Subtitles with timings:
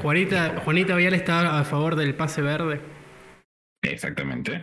[0.00, 2.80] Juanita, Juanita Vial estaba a favor del pase verde.
[3.82, 4.62] Exactamente.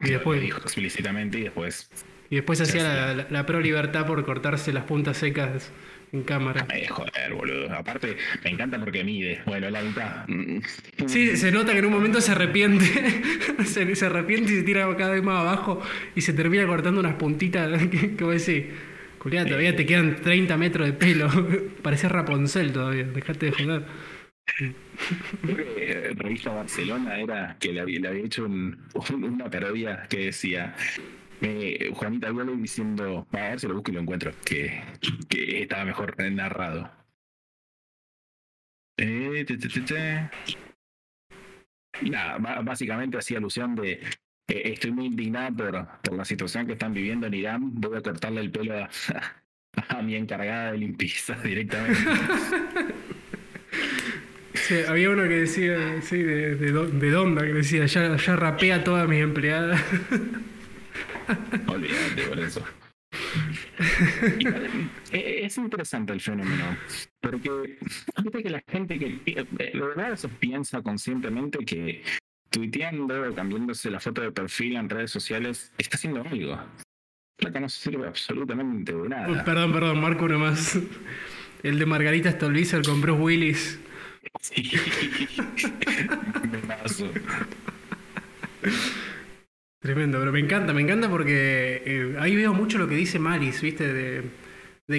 [0.00, 1.88] Y después- Lo dijo explícitamente y después
[2.28, 3.16] Y después hacía la, Gracias.
[3.16, 5.70] la- la pro libertad por cortarse las puntas secas
[6.12, 6.66] en cámara.
[6.74, 7.72] Eh, joder, boludo.
[7.72, 9.42] Aparte, me encanta porque mide.
[9.46, 10.26] Bueno, la mitad.
[11.06, 12.84] Sí, se nota que en un momento se arrepiente.
[13.64, 15.80] se, se arrepiente y se tira cada vez más abajo
[16.16, 18.72] y se termina cortando unas puntitas que, que vos decís,
[19.20, 21.28] Julián, todavía te quedan 30 metros de pelo.
[21.82, 23.82] Parecés Rapunzel todavía, dejate de joder.
[24.58, 30.74] Eh, Revista Barcelona era que le había, hecho un- un- una parodia que decía.
[31.92, 34.82] Juanita Viale diciendo, a ver si lo busco y lo encuentro, que,
[35.28, 36.90] estaba mejor narrado.
[38.98, 39.44] Eh,
[42.62, 43.92] básicamente hacía alusión de
[44.48, 48.02] eh, estoy muy indignada por, por la situación que están viviendo en Irán, voy a
[48.02, 48.74] cortarle el pelo
[49.88, 51.98] a mi encargada de limpieza directamente.
[54.66, 58.76] Sí, había uno que decía, sí, de, de, de Donda, que decía, ya, ya rapea
[58.76, 59.80] a todas mis empleadas.
[61.68, 62.64] Olvídate por eso.
[65.12, 66.76] Eh, Es interesante el fenómeno,
[67.20, 67.78] porque
[68.16, 72.02] fíjate que la gente que pi- eh, de verdad eso piensa conscientemente que
[72.50, 76.58] tuiteando o cambiándose la foto de perfil en redes sociales está haciendo algo.
[77.38, 79.44] Flaca no sirve absolutamente de nada.
[79.44, 80.78] perdón, perdón, Marco uno más.
[81.62, 83.78] El de Margarita Stolbizer con Bruce Willis.
[84.40, 84.70] Sí.
[89.80, 93.60] Tremendo, pero me encanta, me encanta porque eh, ahí veo mucho lo que dice Maris,
[93.62, 93.92] ¿viste?
[93.92, 94.22] De,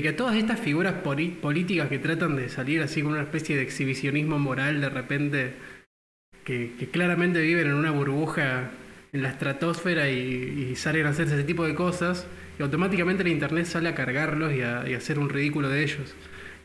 [0.01, 0.95] que todas estas figuras
[1.41, 5.53] políticas que tratan de salir así con una especie de exhibicionismo moral de repente,
[6.45, 8.71] que, que claramente viven en una burbuja
[9.13, 12.27] en la estratosfera y, y salen a hacerse ese tipo de cosas,
[12.59, 15.83] y automáticamente el Internet sale a cargarlos y a, y a hacer un ridículo de
[15.83, 16.15] ellos.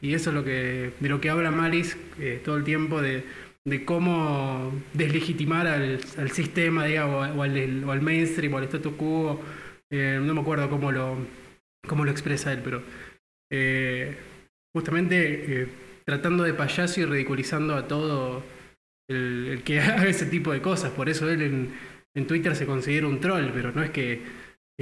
[0.02, 3.24] Y eso es lo que, de lo que habla Maris eh, todo el tiempo, de,
[3.64, 8.94] de cómo deslegitimar al, al sistema, digamos, o al, o al mainstream, o al status
[8.94, 9.40] quo.
[9.92, 11.16] Eh, no me acuerdo cómo lo,
[11.86, 12.82] cómo lo expresa él, pero
[13.52, 14.16] eh,
[14.74, 15.68] justamente eh,
[16.04, 18.42] tratando de payaso y ridiculizando a todo
[19.08, 20.90] el, el que haga ese tipo de cosas.
[20.90, 21.74] Por eso él en,
[22.16, 24.22] en Twitter se considera un troll, pero no es que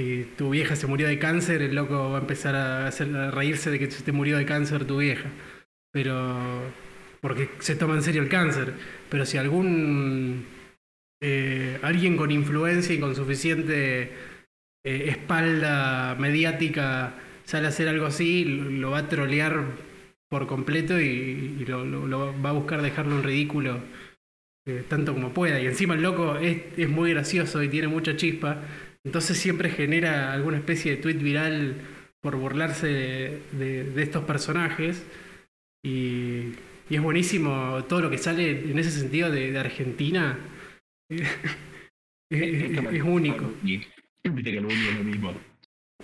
[0.01, 2.89] si tu vieja se murió de cáncer, el loco va a empezar a,
[3.31, 5.29] reírse de que te murió de cáncer tu vieja.
[5.91, 6.73] Pero
[7.21, 8.73] porque se toma en serio el cáncer.
[9.09, 10.45] Pero si algún
[11.21, 14.11] eh, alguien con influencia y con suficiente
[14.83, 19.65] eh, espalda mediática sale a hacer algo así, lo, va a trolear
[20.29, 23.81] por completo y, lo, va a buscar dejarlo en ridículo
[24.65, 25.59] eh, tanto como pueda.
[25.59, 28.63] Y encima el loco es muy gracioso y tiene mucha chispa,
[29.05, 31.75] entonces siempre genera alguna especie de tweet viral
[32.21, 35.03] por burlarse de, de- de estos personajes.
[35.83, 36.53] Y,
[36.89, 40.37] y es buenísimo todo lo que sale en ese sentido de, de Argentina.
[41.09, 41.27] es,
[42.29, 43.51] es- es único.
[43.63, 45.33] Viste que el Buni es lo mismo.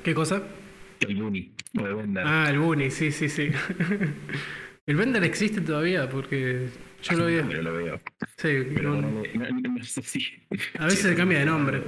[0.03, 0.41] ¿Qué cosa?
[1.01, 2.23] El Buni, Bender.
[2.25, 3.49] Ah, el Bunny, sí, sí, sí.
[4.87, 6.69] el Bender existe todavía porque
[7.03, 7.35] yo lo vi.
[7.47, 8.01] Pero lo veo.
[8.37, 10.25] Sí, Pero no- no, no- no- no sé si.
[10.79, 11.81] a veces se cambia de nombre.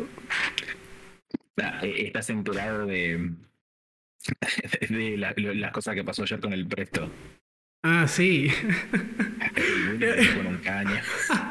[1.82, 3.32] Eh, ¿Estás enterado de,
[4.90, 7.12] de la- lo- las cosas que pasó ayer con el Presto?
[7.84, 8.50] Ah, sí.
[10.36, 11.00] Con un caño.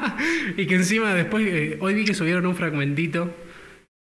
[0.57, 3.35] y que encima después, eh, hoy vi que subieron un fragmentito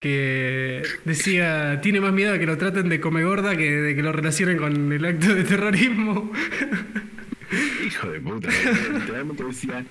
[0.01, 4.03] que decía, tiene más miedo de que lo traten de come gorda que de que
[4.03, 6.33] lo relacionen con el acto de terrorismo.
[7.87, 8.49] Hijo de puta.
[8.51, 9.87] Literalmente decían,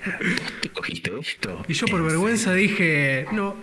[0.62, 1.64] ¿te cogiste esto?
[1.68, 3.56] Y yo por ¿En vergüenza dije, no.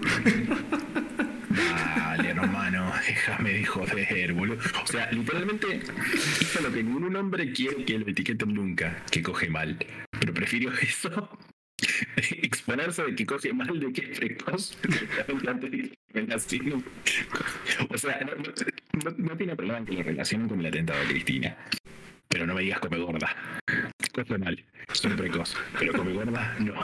[1.50, 4.58] Dale, hermano, déjame de joder, boludo.
[4.82, 5.80] O sea, literalmente
[6.40, 9.76] hizo lo que ningún hombre quiere que lo etiqueten nunca, que coge mal.
[10.18, 11.38] Pero prefiero eso,
[12.42, 16.84] exponerse de que coge mal, de que es precoz, de que relacionen.
[17.88, 21.56] O sea, no, no- tiene problema en que lo relacionen con el atentado a Cristina.
[22.28, 23.34] Pero no me digas come gorda.
[24.14, 26.74] Coge mal, soy precoz, pero come gorda, no.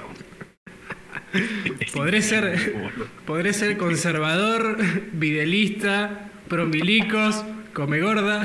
[1.94, 2.74] Podré ser,
[3.27, 4.77] podré ser conservador,
[5.12, 8.42] videalista, promilicos, come gorda,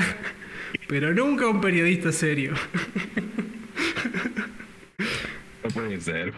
[0.88, 2.54] pero nunca un periodista serio.
[5.64, 6.32] No puede ser.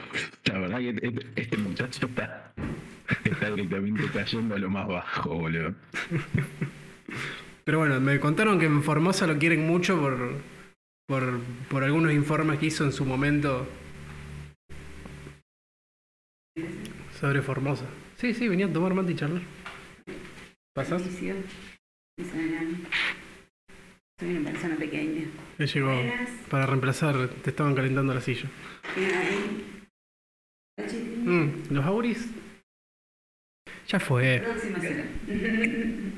[0.44, 2.52] La verdad que este- este muchacho está,
[3.24, 5.74] está directamente cayendo a lo más bajo, boludo.
[7.64, 10.34] Pero bueno, me contaron que en Formosa lo quieren mucho por,
[11.06, 13.66] por, por algunos informes que hizo en su momento
[17.20, 17.84] sobre Formosa.
[18.16, 19.42] Sí, sí, venía a tomar mate y charlar.
[20.76, 20.96] Era-
[24.20, 25.24] Hay una persona pequeña.
[25.58, 26.30] Él llegó Buenas.
[26.48, 28.48] para reemplazar, te estaban calentando la silla.
[31.24, 32.28] Mm, los auris.
[33.88, 34.40] Ya fue.
[34.44, 35.04] Próxima será.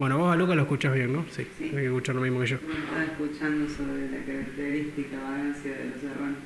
[0.00, 1.24] Bueno, vos a Luca lo escuchás bien, ¿no?
[1.30, 1.64] Sí, Sí.
[1.66, 2.58] hay que escuchar lo mismo que yo.
[2.66, 6.38] Me estaba escuchando sobre la característica vagancia de los serranos.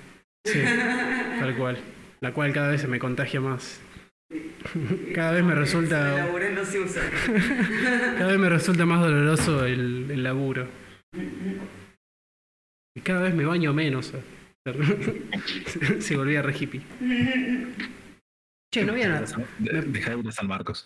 [0.44, 0.60] Sí,
[1.40, 1.78] tal cual.
[2.20, 3.80] La cual cada vez se me contagia más.
[5.14, 7.02] Cada vez me resulta, laburé no se usa.
[8.18, 10.68] cada vez me resulta más doloroso el, el laburo.
[12.96, 14.12] Y cada vez me baño menos.
[16.00, 16.82] Se volvía re hippie.
[18.74, 19.24] Che, no había nada.
[19.58, 20.84] De- Deja de ir a San Marcos.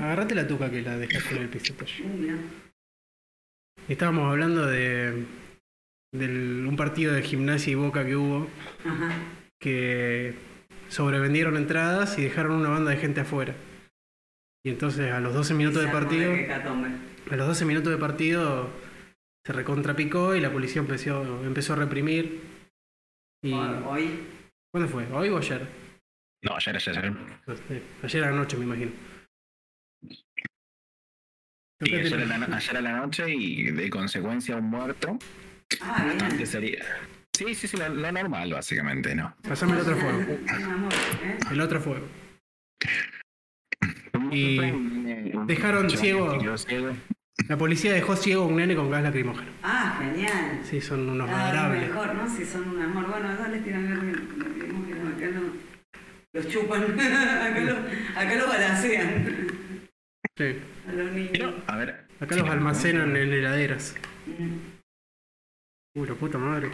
[0.00, 1.74] Agarrate la tuca que la dejaste en el piso.
[2.18, 2.36] Mirá.
[3.88, 5.26] Estábamos hablando de,
[6.14, 8.48] del- un partido de gimnasia y boca que hubo
[8.86, 9.12] Ajá.
[9.62, 10.34] Que
[10.88, 13.54] sobrevendieron entradas y dejaron una banda de gente afuera.
[14.64, 16.56] Y entonces a los 12 minutos de partido, la
[17.30, 18.68] a los 12 minutos de partido
[19.46, 22.42] se recontrapicó y la policía empezó, empezó a reprimir.
[23.42, 24.26] Y, Hoy.
[24.72, 25.06] ¿Cuándo fue?
[25.12, 25.66] ¿Hoy o ayer?
[26.44, 27.12] No, ayer, ayer, ayer.
[27.46, 28.92] No sé, Ayer anoche me imagino.
[31.80, 35.18] Sí, ayer, a la- la, ayer a la noche y de consecuencia un muerto.
[35.80, 36.84] Ah, Bastante sería.
[37.46, 39.34] Sí, sí, sí, lo, lo normal, básicamente, ¿no?
[39.48, 40.20] Pasame el otro fuego.
[40.20, 41.38] ¿eh?
[41.50, 42.06] El otro fuego.
[44.30, 46.38] Y un- dejaron ciego.
[47.48, 49.50] La policía dejó ciego a un nene con gas lacrimógeno.
[49.62, 50.60] Ah, genial.
[50.62, 51.88] Sí, son unos Ah, adorables.
[51.88, 52.28] mejor, ¿no?
[52.28, 53.06] Si son un amor.
[53.10, 53.96] Bueno, acá les tiran ver
[54.38, 55.08] lo que hemos quedado.
[55.08, 56.82] Acá lo, los chupan.
[57.00, 57.76] acá, lo,
[58.20, 59.88] acá lo balancean.
[60.36, 60.58] Sí.
[60.88, 61.30] A los niños.
[61.32, 62.06] Pero, a ver.
[62.20, 63.96] Acá sí, los almacenan en heladeras.
[64.26, 65.98] Mm.
[66.00, 66.70] Uy, la puta madre.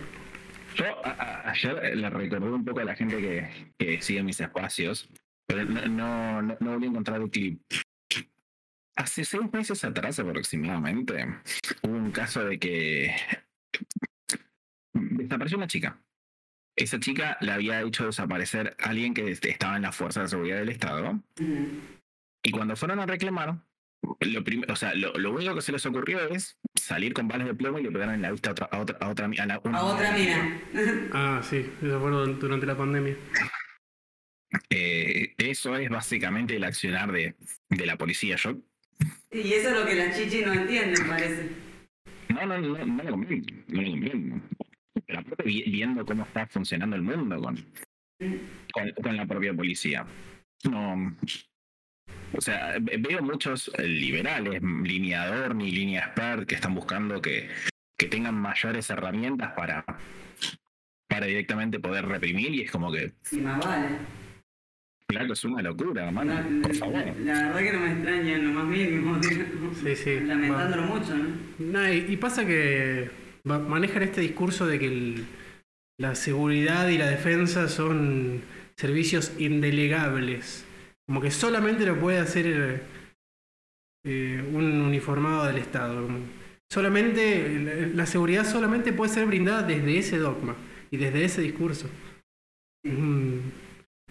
[0.79, 4.41] Yo a- a- ayer le recordé un poco a la gente que, que sigue mis
[4.41, 5.09] espacios,
[5.47, 5.87] pero no,
[6.43, 7.61] no, no, volví a encontrar el clip.
[8.97, 11.27] Hace seis meses atrás aproximadamente
[11.83, 13.15] hubo un caso de que
[14.93, 15.99] desapareció una chica.
[16.77, 20.69] Esa chica la había hecho desaparecer alguien que estaba en la Fuerza de Seguridad del
[20.69, 21.15] Estado.
[21.41, 21.79] Mm.
[22.45, 23.57] Y cuando fueron a reclamar,
[24.21, 27.55] lo, o sea, lo, lo único que se les ocurrió es salir con balas de
[27.55, 29.61] plomo y le pegaron en la vista a otra, a otra, a otra, a la-
[29.65, 30.61] una- A otra mina.
[31.13, 33.17] Ah, sí, eso fue du- durante la pandemia.
[34.71, 37.35] Eh, eso es básicamente el accionar de,
[37.69, 38.37] de la policía.
[38.37, 38.57] Yo
[39.31, 41.51] Y eso es lo que las chichis no entienden, parece.
[42.31, 43.53] no, no, no, no lo comprendo.
[43.69, 44.41] No lo comprendo.
[45.07, 47.57] Pero aparte viendo cómo está funcionando el mundo con,
[48.73, 50.07] con, con la propia policía.
[50.65, 51.15] No.
[52.37, 57.49] O sea, ve- veo muchos eh, liberales, línea Dorni, línea Expert, que están buscando que,
[57.97, 59.85] que tengan mayores herramientas para,
[61.09, 63.89] para directamente poder reprimir y es como que, Y más vale.
[65.07, 67.05] claro, es una locura, hermano, La, por favor.
[67.25, 69.17] la verdad que no me extraña en lo más mínimo.
[69.21, 69.79] digamos.
[69.79, 70.21] Sí, sí.
[70.21, 71.35] Lamentándolo mucho, ¿no?
[71.59, 73.11] No, y, y pasa que
[73.45, 75.25] manejan este discurso de que el-
[75.99, 78.43] la seguridad y la defensa son
[78.77, 80.65] servicios indelegables.
[81.09, 82.81] Como que solamente lo puede hacer eh,
[84.05, 86.07] eh, un uniformado del Estado.
[86.71, 90.55] Solamente, la, la seguridad solamente puede ser brindada desde ese dogma
[90.91, 91.89] y desde ese discurso.
[92.85, 93.39] Mm.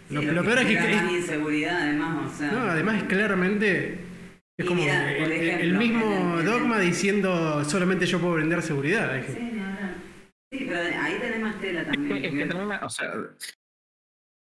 [0.10, 0.74] Sí, Lo, lo peor es que...
[0.96, 2.52] es- inseguridad, además, o sea.
[2.52, 4.00] no, además es claramente...
[4.60, 8.34] Es como mira, el, el- el ejemplo, mismo el- el- dogma diciendo solamente yo puedo
[8.36, 9.16] brindar seguridad.
[9.18, 9.96] Es que- Sí, ni hablar.
[10.52, 12.22] Sí, pero ahí tenés más tela Es también.
[12.22, 13.14] que, es que también, o sea,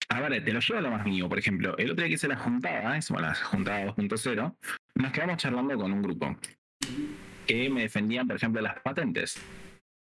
[0.09, 1.27] a ver, te lo llevo a lo más mío.
[1.27, 4.55] Por ejemplo, el otro día que hice la juntada, la juntada 2.0,
[4.95, 6.35] nos quedamos charlando con un grupo
[7.45, 9.39] que me defendían, por ejemplo, las patentes.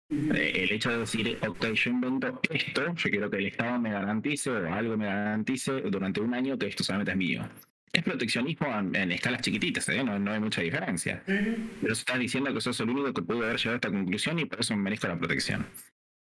[0.08, 3.90] Eh, el hecho de decir, ok, yo invento esto, yo quiero que el Estado me
[3.90, 7.48] garantice o algo me garantice durante un año que esto solamente es mío.
[7.92, 10.04] Es proteccionismo en, escalas chiquititas, ¿eh?
[10.04, 11.22] no, hay mucha diferencia.
[11.26, 14.44] Pero estás diciendo que sos el único que pudo haber llegado a esta conclusión y
[14.44, 15.66] por eso merezco la protección.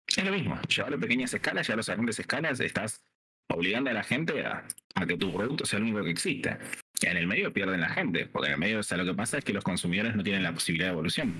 [0.07, 3.01] Es lo mismo, llevarlo a pequeñas escalas, llevarlo a grandes escalas, estás
[3.49, 6.57] obligando a la gente a, a que tu producto sea el único que existe.
[7.01, 9.37] En el medio pierden la gente, porque en el medio o sea, lo que pasa
[9.37, 11.33] es que los consumidores no tienen la posibilidad de evolución.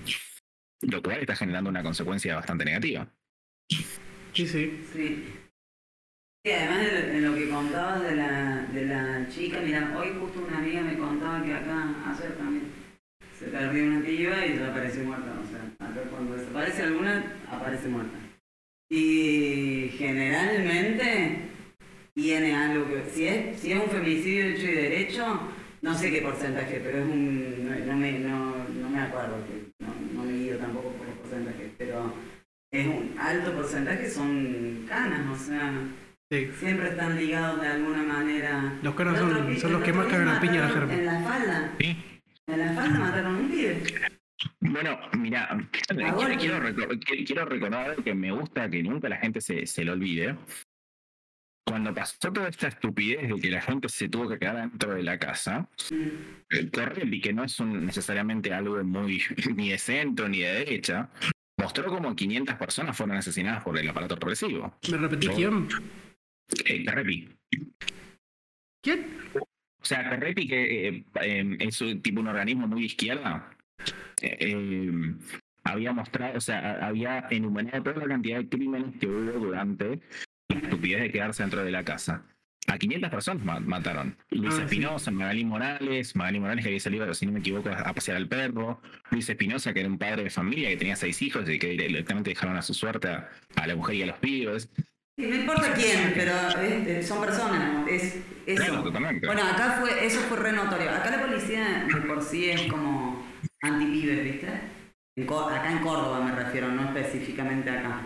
[0.82, 3.08] Lo cual está generando una consecuencia bastante negativa.
[3.70, 4.86] Sí, sí.
[4.92, 5.24] Sí.
[6.46, 10.58] Sí, además de lo, que contabas de la, de la chica, mira, hoy justo una
[10.58, 12.66] amiga me contaba que acá, ayer también,
[13.40, 15.34] se perdió una piba y ya apareció muerta.
[15.42, 18.18] O sea, acá cuando desaparece alguna, aparece muerta.
[18.90, 21.53] Y generalmente
[22.16, 23.10] tiene algo que.
[23.12, 25.40] Si es, si es un femicidio hecho y derecho,
[25.82, 27.66] no sé qué porcentaje, pero es un.
[27.70, 31.18] No, no me, no, no me acuerdo, que no, no me guío tampoco por los
[31.18, 32.14] porcentajes, pero
[32.72, 35.74] es un alto porcentaje, son canas, o sea.
[36.32, 36.50] sí.
[36.60, 38.74] Siempre están ligados de alguna manera.
[38.82, 40.94] Los canas El son- son los que más cagan a piña a la germa.
[40.94, 41.74] En la falda.
[41.80, 41.98] Sí.
[42.48, 43.84] En la falda mataron a un pibe.
[44.60, 45.58] Bueno, mira,
[46.38, 46.60] quiero,
[47.26, 50.36] quiero recordar que me gusta que nunca la gente se, se lo olvide.
[51.66, 55.04] Cuando pasó toda esta estupidez de que la gente se tuvo que quedar dentro de
[55.04, 55.70] la casa,
[56.50, 59.22] el Correpi, que no es un- necesariamente algo muy
[59.56, 61.10] ni de centro ni de derecha,
[61.58, 64.78] mostró como 500 personas fueron asesinadas por el aparato represivo.
[64.92, 65.68] ¿Me repetí quién?
[66.66, 66.84] Eh.
[68.82, 69.06] ¿Quién?
[69.36, 73.50] O sea, Correpi, que eh, eh, es un tipo un organismo muy de izquierda,
[74.22, 75.14] eh, eh,
[75.64, 80.00] había mostrado, o sea, había enumerado toda la cantidad de crímenes que hubo durante
[80.50, 82.24] estupidez de quedarse dentro de la casa.
[82.68, 84.16] A 500 personas ma- mataron.
[84.32, 84.64] Luis Ah, sí.
[84.64, 88.28] Espinosa, Magalí Morales, Magalí Morales que había salido, si no me equivoco, a pasear al
[88.28, 88.82] perro.
[89.12, 92.30] Luis Espinosa, que era un padre de familia, que tenía seis hijos y que directamente
[92.30, 93.30] dejaron a su suerte a,
[93.68, 94.70] la mujer y a los pibes.
[95.18, 98.64] Sí, no importa quién, pero es- son personas, es eso.
[98.92, 98.92] Claro.
[99.26, 100.90] Bueno, acá fue, eso fue re notorio.
[100.90, 103.24] Acá la policía de por sí es como
[103.62, 104.48] antipibes, ¿viste?
[105.16, 108.02] En acá en Córdoba me refiero, no específicamente acá.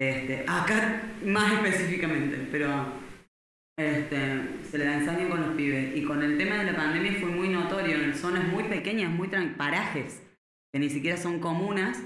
[0.00, 2.92] Este, acá más específicamente, pero
[3.78, 5.96] este, se le da ensaño con los pibes.
[5.96, 9.28] Y con el tema de la pandemia fue muy notorio en zonas muy pequeñas, muy
[9.56, 10.22] parajes,
[10.72, 12.02] que ni siquiera son comunas.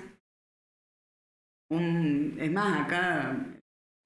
[1.70, 3.36] Un, es más, acá,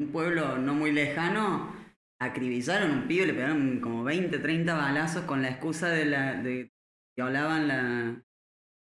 [0.01, 1.75] un pueblo no muy lejano,
[2.21, 6.35] acribillaron un pibe, le pegaron como 20, 30 balazos con la excusa de la.
[6.35, 6.73] de
[7.15, 8.23] que hablaban la.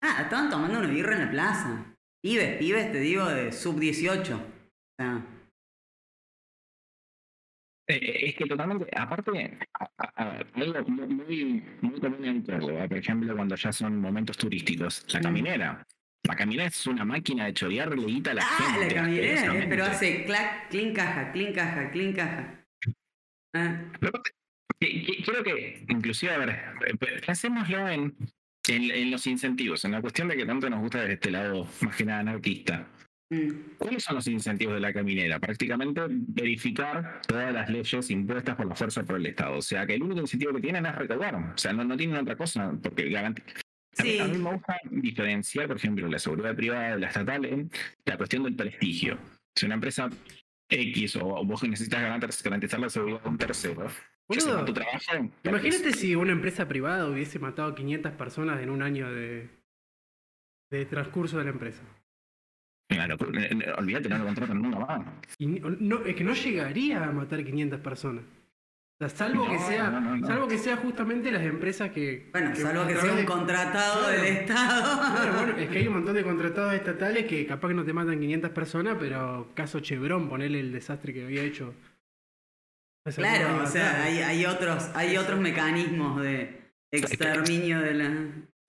[0.01, 1.95] Ah, estaban tomando una birra en la plaza.
[2.21, 4.58] Pibes, pibes, te digo, de sub 18.
[4.99, 5.23] Sea,
[7.91, 12.87] Eh, Es que totalmente, aparte, a- a- a- algo mu- muy, muy común en Córdoba,
[12.87, 15.23] por ejemplo, cuando ya son momentos turísticos, la Mm.
[15.23, 15.87] caminera.
[16.27, 18.95] La caminera es una máquina de chorearle guita a la ah, gente.
[18.95, 22.65] la caminera, eh, pero hace clac, clean caja, clean caja, clean caja.
[23.55, 24.11] Ah, Pero
[24.79, 26.49] Quiero que, inclusive, a ver,
[26.85, 28.15] eh, pensémoslo en,
[28.67, 31.67] en, en los incentivos, en la cuestión de que tanto nos gusta de este lado,
[31.81, 32.87] más que nada anarquista.
[33.29, 35.39] Mm, ¿Cuáles son los incentivos de la caminera?
[35.39, 39.57] Prácticamente verificar todas las leyes impuestas por la fuerza por el Estado.
[39.57, 41.35] O sea, que el único incentivo que tienen es recaudar.
[41.35, 43.43] O sea, no, no tienen otra cosa, porque garanti-
[43.97, 44.19] a mí- Sí.
[44.19, 47.69] A mí me gusta diferenciar, por ejemplo, la seguridad privada de la estatal en
[48.05, 49.17] la cuestión del prestigio.
[49.55, 50.09] Si una empresa
[50.69, 52.01] X o vos necesitas
[52.43, 53.87] garantizar la seguridad de un tercero,
[54.27, 54.99] Boludo, tu trabajo.
[55.43, 59.49] Imagínate si una empresa privada hubiese matado 500 personas en un año de,
[60.71, 61.81] de transcurso de la empresa.
[62.89, 65.01] Claro, eh, eh, olvídate, no lo contratan nunca más.
[65.37, 68.23] Y no, es que no llegaría a matar 500 personas.
[69.01, 70.27] O sea, salvo, que sea, no, no, no.
[70.27, 72.27] salvo que sea justamente las empresas que...
[72.33, 74.21] Bueno, salvo a que sea un de- contratado Claro.
[74.21, 74.99] del Estado.
[75.15, 77.93] Claro, bueno, es que hay un montón de contratados estatales que capaz que no te
[77.93, 81.73] matan 500 personas, pero caso Chevron, ponerle el desastre que había hecho.
[83.15, 86.59] Claro, o sea, hay, hay otros, hay otros mecanismos de
[86.91, 88.11] exterminio de la.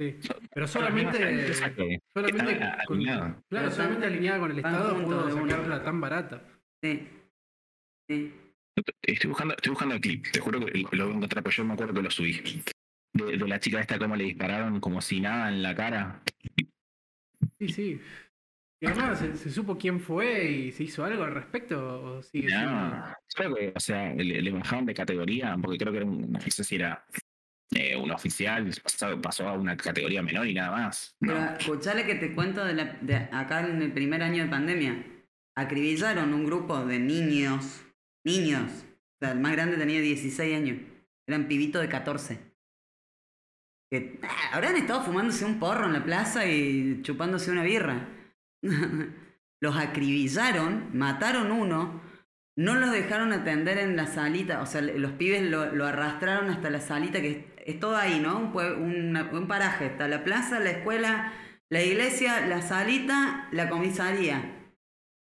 [0.01, 0.17] Sí.
[0.55, 3.45] Pero solamente, solamente Está con, alineado.
[3.51, 5.51] claro, solamente alineada con el Estado pudo de una.
[5.53, 6.43] sacarla tan barata.
[6.83, 7.07] Sí.
[8.09, 8.35] Sí.
[9.03, 11.65] Estoy buscando, estoy buscando el clip, te juro que lo voy a encontrar, pero yo
[11.67, 12.41] me acuerdo que lo subí.
[13.13, 16.23] De, de la chica esta, cómo le dispararon como si nada en la cara.
[17.59, 18.01] Sí, sí.
[18.83, 22.03] Y además, ¿se, se supo quién fue y se hizo algo al respecto?
[22.03, 23.05] ¿O sigue siendo- No,
[23.35, 26.41] creo que, o sea, le, le bajaron de categoría, porque creo que era un, no
[26.41, 27.05] sé si era
[27.73, 28.69] eh, un oficial,
[29.23, 31.17] pasó, a una categoría menor y nada más.
[31.21, 31.33] No.
[31.33, 35.07] Pero escuchale que te cuento de, la, acá en el primer año de pandemia.
[35.57, 37.83] Acribillaron un grupo de niños.
[38.25, 38.71] Niños.
[38.73, 40.79] O sea, el más grande tenía 16 años.
[41.29, 42.39] Eran pibitos de 14.
[43.91, 48.09] Que ah, habrán estado fumándose un porro en la plaza y chupándose una birra.
[49.61, 52.01] los acribillaron, mataron uno,
[52.57, 56.81] no los dejaron atender en la salita, o sea, los pibes lo, arrastraron hasta la
[56.81, 58.39] salita, que es, todo ahí, ¿no?
[58.39, 61.33] Un, un paraje, está la plaza, la escuela,
[61.71, 64.75] la iglesia, la salita, la comisaría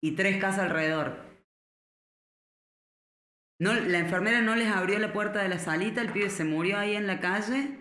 [0.02, 1.28] y tres casas alrededor.
[3.60, 6.78] No, la enfermera no les abrió la puerta de la salita, el pibe se murió
[6.78, 7.76] ahí en la calle.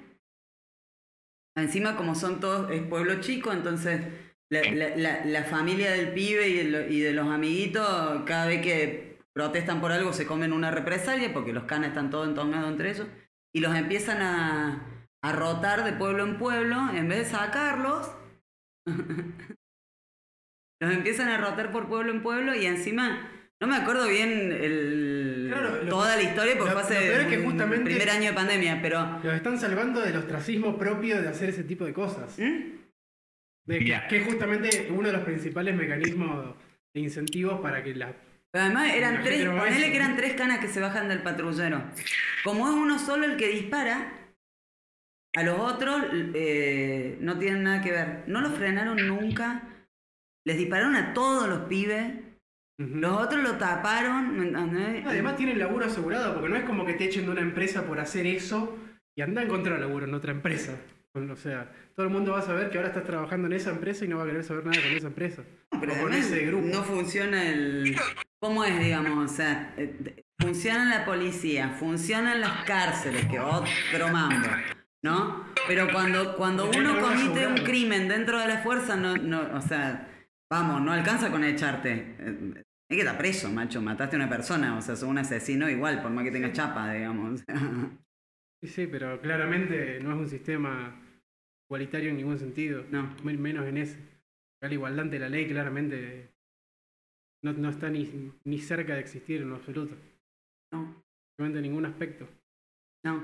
[1.55, 4.01] Encima, como son todos, es pueblo chico, entonces
[4.49, 9.06] la, familia del pibe y de, y de los amiguitos, cada vez que
[9.37, 13.07] protestan por algo, se comen una represalia, porque los canes están todos entornados entre ellos,
[13.55, 14.81] y los empiezan a,
[15.23, 18.11] a rotar de pueblo en pueblo, en vez de sacarlos,
[20.81, 23.29] los empiezan a rotar por pueblo en pueblo, y encima,
[23.61, 27.21] no me acuerdo bien el, Claro, toda la historia, porque lo- fue lo hace peor
[27.21, 29.19] es que un justamente- primer año de pandemia, pero...
[29.23, 32.37] Los están salvando del ostracismo propio de hacer ese tipo de cosas.
[32.39, 32.75] ¿Mm?
[33.67, 36.55] De que es justamente uno de los principales mecanismos
[36.95, 38.13] de incentivos para que la...
[38.51, 41.83] Pero además eran tres, ponele que eran tres canas que se bajan del patrullero.
[42.43, 44.13] Como es uno solo el que dispara,
[45.35, 48.23] A los otros eh, no tienen nada que ver.
[48.27, 49.63] No los frenaron nunca.
[50.45, 52.13] Les dispararon a todos los pibes.
[52.79, 54.55] Los otros lo taparon.
[55.05, 57.99] Además tienen laburo asegurado, porque no es como que te echen de una empresa por
[57.99, 58.77] hacer eso
[59.15, 60.73] y anda a encontrar laburo en otra empresa.
[61.13, 64.05] O sea, todo el mundo va a saber que ahora estás trabajando en esa empresa
[64.05, 65.43] y no va a querer saber nada con esa empresa.
[65.79, 66.67] Pero o con ese grupo.
[66.67, 67.95] no funciona el...
[68.39, 69.31] ¿Cómo es, digamos?
[69.31, 74.47] O sea, eh, funciona la policía, funcionan las cárceles, que otro mambo,
[75.03, 75.45] ¿no?
[75.67, 80.07] Pero cuando, cuando uno comete un crimen dentro de la fuerza, no, no, o sea,
[80.51, 82.15] vamos, no alcanza con echarte.
[82.19, 85.67] Eh, Hay que estar preso, macho, mataste a una persona, o sea, sos un asesino
[85.69, 87.43] igual, por más que tengas chapa, digamos.
[88.61, 90.99] Sí, sí, pero claramente no es un sistema
[91.69, 92.85] igualitario en ningún sentido.
[92.89, 93.13] No.
[93.23, 93.99] Men- Menos en ese.
[94.61, 96.31] La igualdad ante la ley claramente
[97.43, 99.95] no, no está ni, ni cerca de existir en lo absoluto.
[100.73, 101.03] No,
[101.37, 102.27] Realmente en ningún aspecto.
[103.05, 103.23] no.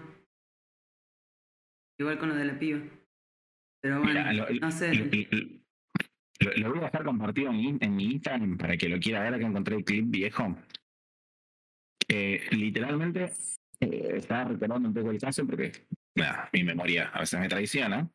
[2.00, 2.80] Igual con lo de la piba.
[3.82, 4.94] Pero bueno, Mira, lo- no sé.
[4.96, 9.00] Lo, lo- lo voy a dejar compartido en, mi- en mi Instagram para que lo
[9.00, 10.56] quiera ver que encontré el clip viejo.
[12.08, 13.32] Eh, literalmente
[13.80, 15.72] eh, estaba recordando un poco el caso porque
[16.16, 18.10] nada, mi memoria a veces me traiciona.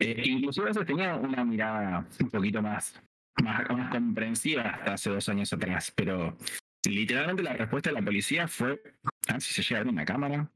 [0.00, 3.00] Eh, inclusive a veces tenía una mirada un poquito más,
[3.42, 6.36] más, más comprensiva hasta hace dos años atrás, pero
[6.84, 8.82] literalmente la respuesta de la policía fue,
[9.28, 10.50] a ver si se llega a ver en la cámara.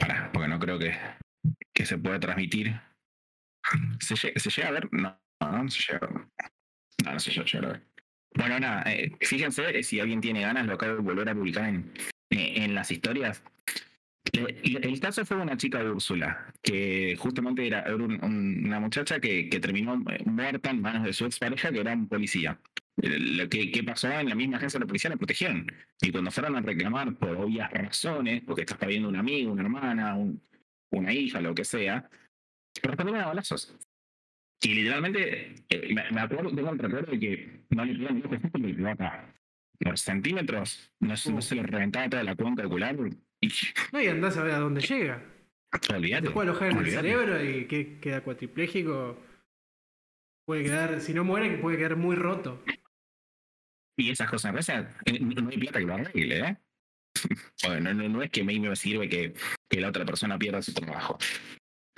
[0.00, 0.96] Para, porque no creo que,
[1.74, 2.80] que se pueda transmitir.
[4.00, 4.88] ¿Se llega, a ver?
[4.92, 6.26] No, no, se llega a ver.
[7.04, 7.82] No, no se llega.
[8.34, 11.68] Bueno, nada, eh, fíjense eh, si alguien tiene ganas, lo acabo de volver a publicar
[11.68, 11.92] en,
[12.30, 13.42] eh, en las historias.
[14.32, 18.62] Eh, El, el caso fue de una chica Úrsula, que justamente era, era un- un-
[18.66, 22.08] una muchacha que, que terminó eh, muerta en manos de su expareja, que era un
[22.08, 22.58] policía.
[23.02, 25.66] Eh, Lo que, que pasó en la misma agencia de la policía la protegieron.
[26.00, 30.14] Y cuando fueron a reclamar por obvias razones, porque estás perdiendo un amigo, una hermana,
[30.16, 30.40] un-
[30.92, 32.08] una hija, lo que sea,
[32.82, 33.76] respondieron a balazos.
[34.62, 35.54] Y literalmente,
[36.12, 39.32] me, acuerdo, tengo el recuerdo de que no le ni un justo, le acá.
[39.80, 42.96] Los centímetros, no, se- le reventaba toda la cuenca ocular.
[43.92, 45.22] No, y andás a ver a dónde llega.
[45.92, 46.28] olvídate.
[46.28, 49.20] Te puede alojar en el cerebro y que queda cuatripléjico.
[50.46, 52.62] Puede quedar, si no muere, puede quedar muy roto.
[53.98, 56.56] Y esas cosas, o sea, no hay plata que lo arregle, ¿eh?
[57.80, 59.34] No, no, no es que a mí me sirve que,
[59.68, 61.18] que la otra persona pierda su trabajo.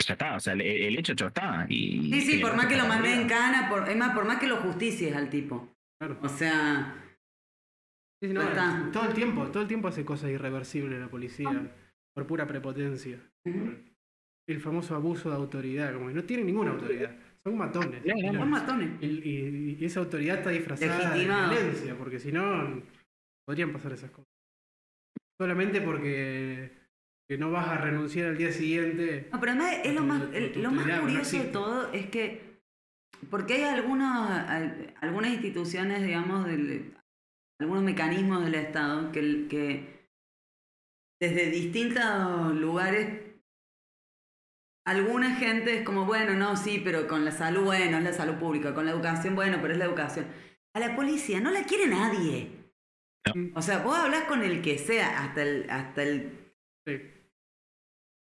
[0.07, 1.67] Ya está, o sea, el, el hecho ya está.
[1.69, 4.25] Y, Sí, sí, y por más que lo mande en cana, por, es más, por
[4.25, 5.75] más que lo justicies al tipo.
[6.01, 6.19] Claro.
[6.23, 6.95] O sea,
[8.21, 8.91] Sí, sí, no, Ya está.
[8.93, 11.73] todo el tiempo, todo el tiempo hace cosas irreversibles la policía.
[12.15, 13.19] Por pura prepotencia.
[13.45, 17.15] El famoso abuso de autoridad, como que no tienen ninguna autoridad.
[17.45, 18.05] Son matones.
[18.05, 18.91] No, no, Y son matones.
[19.01, 21.51] Y, y- y esa autoridad está disfrazada Legitimado.
[21.51, 22.83] de violencia, porque si no,
[23.47, 24.27] podrían pasar esas cosas.
[25.41, 26.73] Solamente porque
[27.29, 29.29] que no vas a renunciar al día siguiente.
[29.33, 32.59] No, pero además es lo más, el- lo más curioso de todo es que,
[33.31, 36.95] porque hay algunos, al- algunas instituciones, digamos, del-
[37.61, 39.99] algunos mecanismos del Estado que, el- que
[41.21, 43.25] desde distintos lugares,
[44.87, 48.35] alguna gente es como, bueno, no, sí, pero con la salud, bueno, es la salud
[48.37, 50.27] pública, con la educación, bueno, pero es la educación.
[50.75, 52.73] A la policía no la quiere nadie.
[53.35, 53.59] No.
[53.59, 56.45] O sea, vos hablas con el que sea, hasta el, hasta el
[56.87, 56.97] Sí.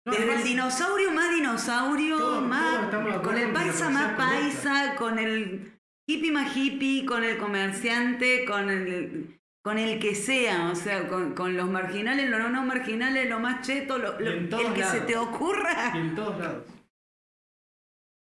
[0.05, 5.78] No, desde el dinosaurio más dinosaurio, más, con el paisa más paisa, con el
[6.09, 11.35] hippie más hippie, con el comerciante, con el, con el que sea, o sea, con,
[11.35, 15.93] con los marginales, los no marginales, lo más cheto, lo- el que se te ocurra.
[15.95, 16.65] y en todos lados.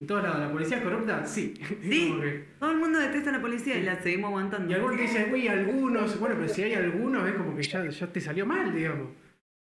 [0.00, 0.40] En todos lados.
[0.40, 1.26] ¿La policía es corrupta?
[1.26, 1.54] Sí.
[1.82, 2.14] Sí.
[2.20, 4.70] Que- Todo el mundo detesta a la policía y la seguimos aguantando.
[4.70, 6.18] Y algunos te dicen, uy, algunos.
[6.18, 9.08] Bueno, pero si hay algunos, es como que ya, ya te salió mal, digamos.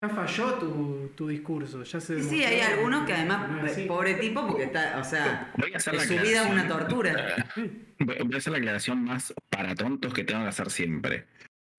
[0.03, 1.85] Ya falló tu, tu discurso.
[1.85, 3.49] Ya se Sí, hay algunos que además,
[3.87, 7.47] pobre tipo, porque está, o sea, Voy a hacer la su vida es una tortura.
[8.01, 11.29] Voy voy a hacer la aclaración más para tontos que tengo que hacer siempre.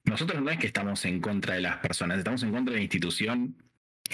[0.06, 2.84] Nosotros no es que estamos en contra de las personas, estamos en contra de la
[2.84, 3.58] institución.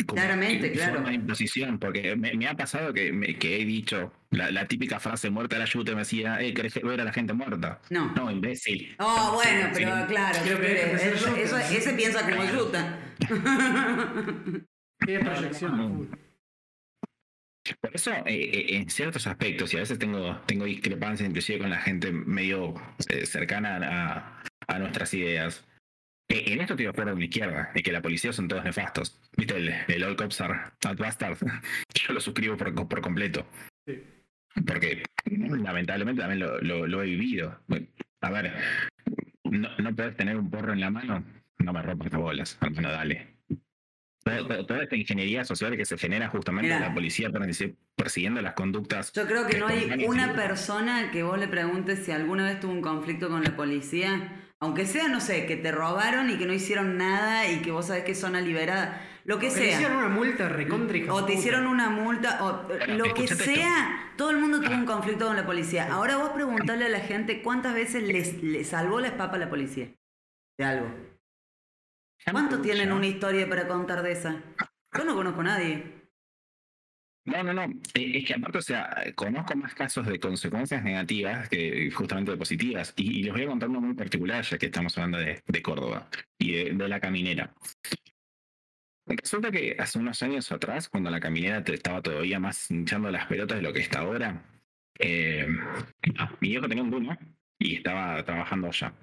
[0.06, 0.94] Como Claramente, que claro.
[0.96, 4.68] forma de imposición, porque me, me ha pasado que, me- que he dicho la, la
[4.68, 7.82] típica frase muerta a la yuta, me decía, eh, ¿querés ver a la gente muerta?
[7.90, 8.12] No.
[8.16, 8.96] No, imbécil.
[9.00, 10.04] Oh, bueno, Sí, pero sí.
[10.08, 10.94] claro, Creo que de
[11.44, 13.00] eso- ese piensa como yuta.
[15.06, 16.10] Sí, es proyección.
[17.82, 21.70] Por eso, eh, eh, en ciertos aspectos, y a veces tengo, tengo discrepancias inclusive con
[21.70, 22.74] la gente medio
[23.10, 25.64] eh, cercana a, a nuestras ideas.
[26.32, 28.64] Eh, en esto estoy de acuerdo con la izquierda, de que la policía son todos
[28.64, 29.20] nefastos.
[29.36, 30.60] ¿Viste el, el All Cops are
[30.98, 31.40] bastards?
[32.08, 33.48] Yo lo suscribo por, por completo.
[33.88, 34.04] Sí.
[34.66, 37.60] Porque lamentablemente también lo, lo- lo he vivido.
[38.22, 38.54] A ver,
[39.46, 41.24] no, no puedes tener un porro en la mano,
[41.60, 43.36] no me rompas las bolas, hermano, dale.
[44.24, 46.80] Toda, toda esta ingeniería social que se genera justamente Mira.
[46.82, 49.12] de la policía persi- persiguiendo las conductas.
[49.14, 52.74] Yo creo que no hay una persona que vos le preguntes si alguna vez tuvo
[52.74, 56.54] un conflicto con la policía, aunque sea, no sé, que te robaron y que no
[56.54, 59.98] hicieron nada y que vos sabés que zona liberada, lo que Que le hicieron sea.
[60.00, 63.36] una multa recontra O te hicieron una multa, o Bueno, lo que esto.
[63.36, 65.92] sea, todo el mundo tuvo un conflicto con la policía.
[65.94, 69.50] Ahora vos preguntale a la gente cuántas veces les, les salvó la espapa a la
[69.50, 69.94] policía
[70.58, 70.88] de algo.
[72.32, 74.44] ¿Cuántos tienen una historia para contar de esa?
[74.98, 75.99] Yo no conozco a nadie.
[77.30, 77.64] No, no, no.
[77.94, 82.38] Eh, Es que aparte, o sea, conozco más casos de consecuencias negativas que justamente de
[82.38, 82.94] positivas.
[82.98, 86.10] Y, les voy a contar uno muy particular, ya que estamos hablando de, de Córdoba
[86.38, 87.54] y de, la caminera.
[89.06, 93.58] Resulta que hace unos años atrás, cuando la caminera estaba todavía más hinchando las pelotas
[93.58, 94.44] de lo que está ahora,
[95.00, 95.48] eh,
[96.40, 97.20] mi viejo tenía un Duna
[97.58, 98.94] y estaba trabajando allá.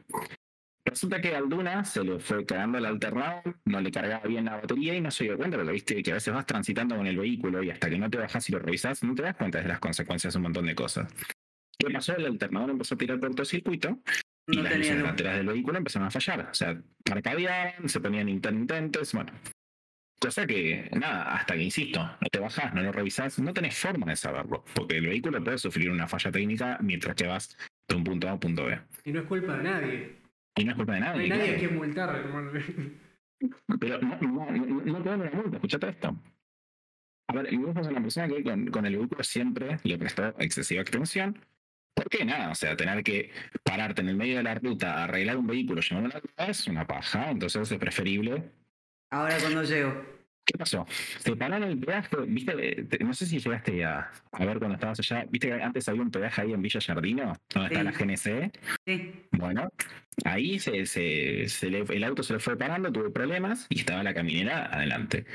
[0.87, 4.57] Resulta que al Duna se le fue cagando el alternador, no le cargaba bien la
[4.57, 7.19] batería y no se dio cuenta, pero viste que a veces vas transitando con el
[7.19, 9.67] vehículo y hasta que no te bajas y lo revisas, no te das cuenta de
[9.67, 11.13] las consecuencias de un montón de cosas.
[11.77, 12.17] ¿Qué pasó?
[12.17, 13.99] El alternador empezó a tirar cortocircuito
[14.47, 16.49] y No las luces del vehículo empezaron a fallar.
[16.51, 19.33] O sea, parpadeaban, se ponían intermitentes, bueno.
[20.21, 24.07] Cosa que, nada, hasta que, insisto, no te bajás, no lo revisás, no tenés forma
[24.07, 27.57] de saberlo, porque el vehículo puede sufrir una falla técnica mientras que vas
[27.89, 28.79] de un punto A a un punto B.
[29.05, 30.26] Y no es culpa de nadie.
[30.57, 31.23] Y no es culpa de No nadie.
[31.23, 31.59] hay nadie claro.
[31.59, 32.51] quien multar, hermano.
[33.79, 36.17] Pero no, no, no, no te dan una multa, escuchate esto.
[37.29, 40.29] A ver, y vos sos una persona que con, con el vehículo siempre le prestó
[40.39, 41.39] excesiva atención.
[41.95, 42.51] ¿Por qué nada?
[42.51, 43.31] O sea, tener que
[43.63, 46.67] pararte en el medio de la ruta, arreglar un vehículo, llevarlo a la ruta es
[46.69, 48.51] una paja, entonces es preferible.
[49.11, 50.16] Ahora cuando llego.
[50.47, 50.87] ¿Qué pasó?
[51.19, 55.01] Se pararon el peaje, viste, Eh, no sé si llegaste a, a ver cuando estabas
[55.01, 58.53] allá, viste que antes había un peaje ahí en Villa Jardino, donde está la GNC.
[58.87, 59.13] Sí.
[59.33, 59.69] Bueno,
[60.25, 64.05] ahí se, se- se le- el auto se le fue parando, tuvo problemas y estaba
[64.05, 65.27] la caminera adelante.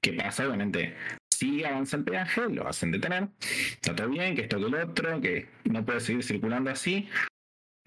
[0.00, 0.46] ¿Qué pasa?
[0.46, 0.96] Obviamente,
[1.30, 3.28] si avanza el peaje, lo hacen detener.
[3.72, 7.08] Está todo bien, que esto que lo otro, que no puede seguir circulando así.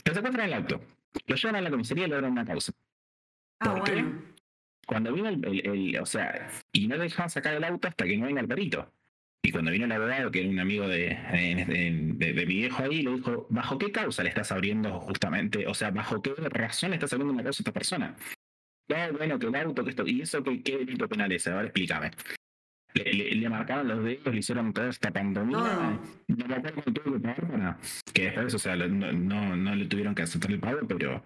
[0.03, 0.81] Pero se encuentran el auto.
[1.25, 2.71] Lo llevan a la comisaría y le dan una causa.
[3.59, 4.05] Ah, ¿Por qué?
[4.89, 8.17] Cuando vino el, el- el- O sea, y no dejaban sacar el auto hasta que
[8.17, 8.91] no venga el perito.
[9.45, 12.81] Y cuando vino el abogado, que era un amigo de, de- de- de mi viejo
[12.83, 15.67] ahí, le dijo, ¿bajo qué causa le estás abriendo justamente?
[15.67, 18.15] O sea, ¿bajo qué razón le estás abriendo una causa a esta persona?
[18.89, 21.47] No, bueno, que el auto, que esto, ¿y eso qué, qué delito penal es?
[21.47, 22.09] Ahora explícame.
[22.95, 25.99] Le, le- le marcaron los dedos, le hicieron toda esta pantomima.
[26.27, 26.35] No.
[26.35, 27.77] No tuvo que pagar para
[28.11, 31.23] que después, o sea, no, no le tuvieron que aceptar el pago, pero,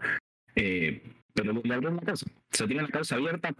[0.56, 1.02] eh,
[1.34, 2.26] pero le, abrieron una causa.
[2.52, 3.54] Se tiene la causa abierta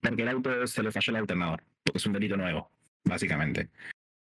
[0.00, 2.70] porque el auto se le falló el alternador, porque es un delito nuevo,
[3.04, 3.70] básicamente.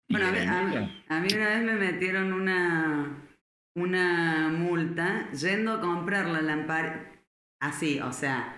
[0.09, 3.29] Bueno, a mí, el a- mí una vez me metieron una,
[3.75, 7.13] una multa yendo a comprar la lamparita.
[7.61, 8.55] Así, o sea,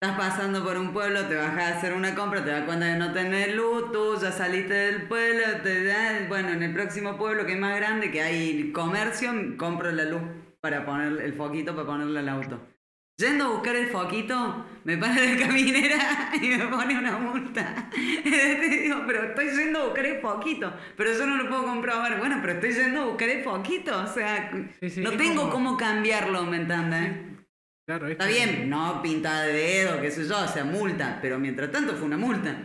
[0.00, 2.98] estás pasando por un pueblo, te vas a hacer una compra, te das cuenta que
[2.98, 7.46] no tenés luz, tú ya saliste del pueblo, te da, bueno, en el próximo pueblo
[7.46, 10.22] que es más grande, que hay comercio, compro la luz
[10.60, 12.69] para poner el foquito para ponerle al auto.
[13.20, 17.90] Yendo a buscar el foquito, me para la caminera y me pone una multa.
[17.94, 22.18] Te digo, pero estoy yendo a buscar el foquito, pero yo no lo puedo comprobar.
[22.18, 25.52] Bueno, pero estoy yendo a buscar el foquito, o sea, Sí, sí, no tengo como-
[25.52, 27.26] cómo cambiarlo, ¿me entiendes?
[27.86, 31.38] Claro, es Está bien, no pinta de dedo, qué sé yo, o sea, multa, pero
[31.38, 32.56] mientras tanto fue una multa.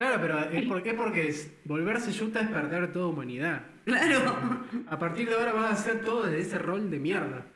[0.00, 3.62] Claro, pero es porque, es porque es- volverse yuta es perder toda humanidad.
[3.84, 4.36] Claro.
[4.88, 7.46] A partir de ahora vas a hacer todo desde ese rol de mierda.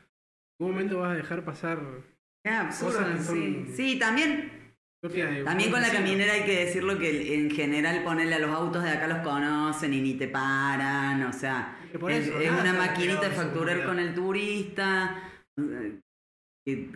[0.59, 1.79] En un momento vas a dejar pasar
[2.45, 2.99] absurdo,
[3.75, 3.97] sí.
[3.99, 4.51] también
[5.43, 8.89] También con la caminera hay que decirlo que en general ponerle a los autos de
[8.89, 11.77] acá los conocen y ni te paran, o sea,
[12.09, 15.21] es, una maquinita de facturar con el turista,
[15.59, 15.99] eh,
[16.65, 16.89] que-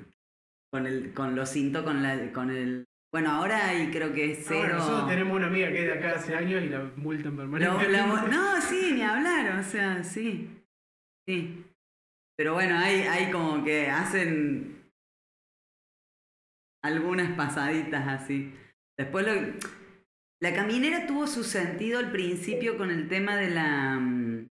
[0.72, 4.40] con el con los cintos con la con el bueno, ahora hay creo que es
[4.42, 4.76] Ah, cero.
[4.78, 8.30] nosotros tenemos una amiga que es de acá hace años y la multan permanentemente.
[8.30, 10.48] no, sí, ni hablar, o sea, sí.
[11.28, 11.64] Sí.
[12.38, 14.79] Pero bueno, hay, hay como que hacen
[16.84, 18.54] algunas pasaditas así.
[18.98, 19.34] Después lo,
[20.42, 24.50] la caminera tuvo su sentido al principio con el tema de la mm,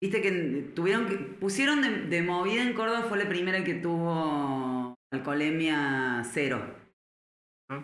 [0.00, 0.30] Viste que
[0.76, 6.76] tuvieron que pusieron de, de movida en Córdoba fue la primera que tuvo alcoholemia cero.
[7.68, 7.82] Ah.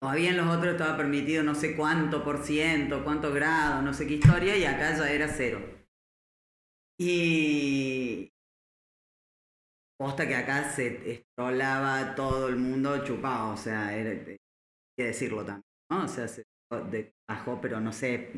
[0.00, 4.08] Todavía en los otros estaba permitido no sé cuánto por ciento, cuánto grado, no sé
[4.08, 5.60] qué historia, y acá ya era cero.
[6.98, 8.31] Y.
[10.02, 14.36] Posta que acá se estrolaba todo el mundo chupado, o sea, era, hay
[14.98, 15.62] que decirlo también,
[15.92, 16.04] ¿no?
[16.04, 16.42] O sea, se
[16.90, 18.32] de- bajó, pero no sé.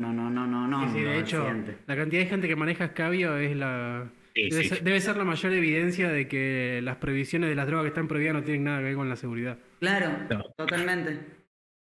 [0.00, 0.92] No, no, no, no, no.
[0.92, 1.78] Sí, de hecho, accidente.
[1.86, 4.68] la cantidad de gente que maneja escabio es la Sí, Debe, sí.
[4.68, 8.08] ser, debe ser la mayor evidencia de que las prohibiciones de las drogas que están
[8.08, 9.58] prohibidas no tienen nada que ver con la seguridad.
[9.78, 10.42] Claro, No.
[10.56, 11.20] totalmente.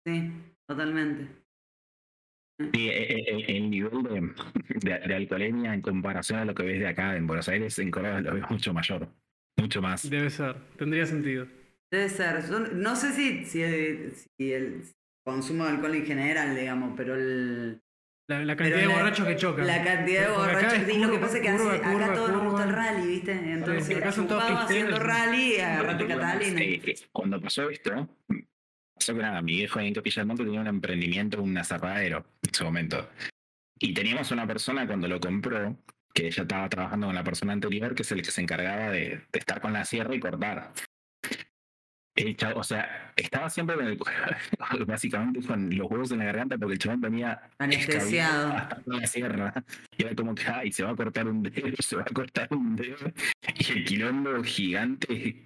[0.07, 0.31] Sí,
[0.67, 1.29] totalmente.
[2.59, 6.63] Sí, e- e- e- el, nivel de, de, de alcoholemia en comparación a lo que
[6.63, 9.09] ves de acá en Buenos Aires, en Córdoba lo ves mucho mayor,
[9.59, 10.09] mucho más.
[10.09, 11.47] Debe ser, tendría sentido.
[11.91, 12.43] Debe ser.
[12.49, 13.63] Yo no sé si, si,
[14.39, 14.83] si el
[15.25, 17.81] consumo de alcohol en general, digamos, pero el,
[18.29, 19.67] La, la cantidad Pero de la- borrachos que chocan.
[19.67, 20.89] la cantidad de acá borrachos.
[20.95, 22.73] Y lo que pasa es que curva, hace- acá curva, a todos nos gusta el
[22.73, 23.33] rally, ¿viste?
[23.33, 26.61] Entonces, acá son todos haciendo rally y agarrate Catalina.
[26.63, 28.09] Eh, eh, Cuando pasó esto,
[28.97, 32.55] pasó que nada, mi viejo en Capilla del Monte tenía un emprendimiento, un azapadero en
[32.55, 33.09] su momento.
[33.79, 35.77] Y teníamos una persona cuando lo compró,
[36.15, 39.01] que ella estaba trabajando con la persona anterior, que es el que se encargaba de,
[39.31, 40.73] de estar con la sierra y cortar.
[42.15, 43.99] El chavo- o sea, estaba siempre con el,
[44.87, 48.53] básicamente con los huevos en la garganta porque el chabón venía Anestesiado.
[48.55, 49.53] hasta la sierra.
[49.99, 52.49] Y era como que, ay, se va a cortar un dedo, se va a cortar
[52.53, 53.13] un dedo.
[53.59, 55.43] Y el quilombo gigante.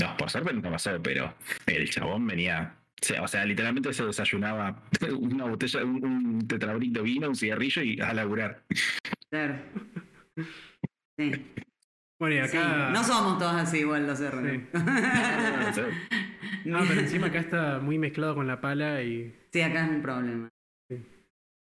[0.00, 1.34] No, por suerte nunca pasó, pero
[1.66, 2.76] el chabón venía.
[3.20, 4.82] O sea, literalmente se desayunaba
[5.18, 8.62] una botella, un, un tetrabrito de vino, un cigarrillo y a laburar.
[9.30, 9.56] Claro.
[11.18, 11.32] Sí.
[12.18, 12.56] Bueno, y sí.
[12.56, 12.90] acá.
[12.90, 14.68] No somos todos así igual los R.
[15.74, 15.80] Sí.
[16.64, 20.00] No pero encima acá está muy mezclado con la pala y, Sí, acá es un
[20.00, 20.48] problema.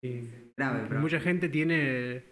[0.03, 0.21] y
[0.55, 1.01] Grave, pero.
[1.01, 2.23] mucha gente tiene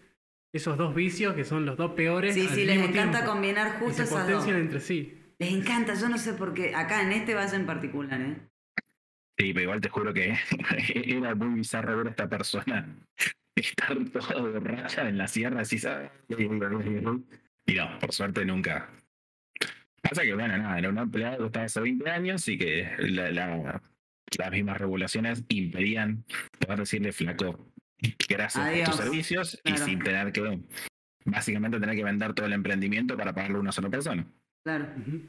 [0.54, 2.36] esos dos vicios que son los dos peores.
[2.36, 4.38] Sí, al sí, les encanta tiempo, combinar y justo se esas dos.
[4.42, 5.18] potencian entre sí.
[5.42, 6.76] Les encanta, yo no sé por qué.
[6.76, 8.38] Acá en este vaso en particular, ¿eh?
[9.40, 10.38] Sí, pero igual te juro que
[10.94, 12.96] era muy bizarro ver a esta persona
[13.56, 16.12] estar toda borracha en la sierra, así, ¿sabes?
[16.30, 17.26] Y no,
[18.00, 18.92] por suerte nunca.
[20.04, 23.32] Pasa que, bueno, nada, era un empleado que estaba hace 20 años y que la-
[23.32, 23.82] la-
[24.38, 26.24] las mismas regulaciones impedían
[26.60, 27.68] poder decirle flaco,
[28.30, 28.90] gracias por Adiós.
[28.92, 30.60] tus servicios y sin tener que,
[31.26, 34.26] básicamente, tener que vender todo el emprendimiento para pagarle a una sola persona.
[34.64, 34.88] Claro.
[34.98, 35.22] Ujú.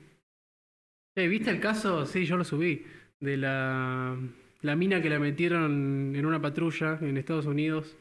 [1.16, 2.06] Che, ¿Viste el caso?
[2.06, 2.84] Sí, yo lo subí.
[3.20, 4.16] De la,
[4.60, 7.96] la mina que la metieron en una patrulla en Estados Unidos.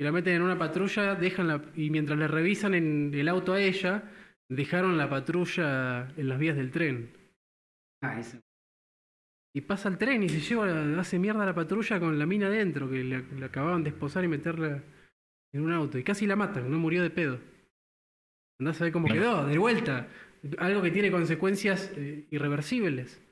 [0.00, 3.52] Y la meten en una patrulla, dejan la, y mientras le revisan en el auto
[3.52, 4.04] a ella,
[4.48, 7.10] dejaron la patrulla en las vías del tren.
[8.02, 8.38] Ah, eso.
[9.56, 12.46] Y pasa el tren y se lleva, hace mierda a la patrulla con la mina
[12.46, 14.84] adentro, que la, la acababan de esposar y meterla
[15.52, 15.98] en un auto.
[15.98, 17.40] Y casi la matan, no murió de pedo.
[18.60, 20.06] Andás a ver cómo quedó, de vuelta.
[20.58, 23.22] Algo que tiene consecuencias eh, irreversibles.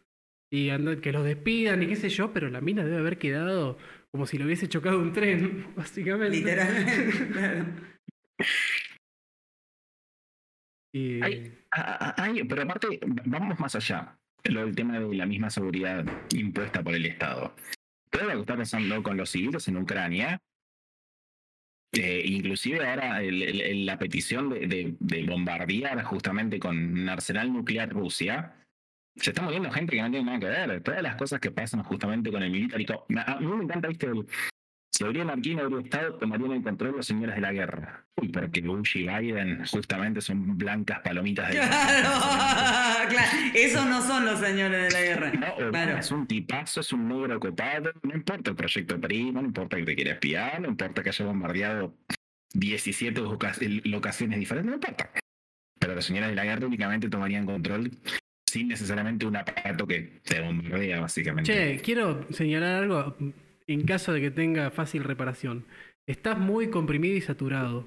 [0.51, 3.79] Y anda- que los despidan y qué sé yo, pero la mina debe haber quedado
[4.11, 6.37] como si lo hubiese chocado un tren, básicamente.
[6.38, 7.29] Literalmente.
[7.33, 7.66] claro.
[10.95, 11.59] Y, Ay.
[11.73, 14.19] Ah, ah, ay, pero aparte, vamos más allá.
[14.45, 17.55] Lo del tema de la misma seguridad impuesta por el Estado.
[18.11, 20.40] Todo lo que está pasando con los civiles en Ucrania,
[21.92, 27.53] eh, inclusive ahora el- el- la petición de, de- de bombardear justamente con un arsenal
[27.53, 28.55] nuclear Rusia,
[29.16, 30.83] se está muriendo gente que no tiene nada que ver.
[30.83, 33.07] Todas las cosas que pasan justamente con el militar y todo.
[33.27, 34.09] A mí me encanta, viste,
[34.99, 38.05] si y no habría Estado, tomarían el control los señores de la guerra.
[38.17, 42.09] Uy, pero que Bush y Biden justamente son blancas palomitas de Claro,
[43.11, 43.29] claro.
[43.55, 45.33] Esos no son los señores de la guerra.
[45.33, 45.99] No, Claro.
[45.99, 49.85] es un tipazo, es un negro copado, no importa el proyecto primo, no importa que
[49.85, 51.95] te quiera espiar, no importa que haya bombardeado
[52.55, 53.53] 17 loca-
[53.85, 55.11] locaciones diferentes, no importa.
[55.79, 57.91] Pero los señores de la guerra únicamente tomarían control
[58.49, 61.53] sin necesariamente un aparato que te bombardea, básicamente.
[61.53, 63.15] Che, quiero señalar algo
[63.67, 65.67] en caso de que tenga fácil reparación.
[66.07, 67.87] Estás muy comprimido y saturado.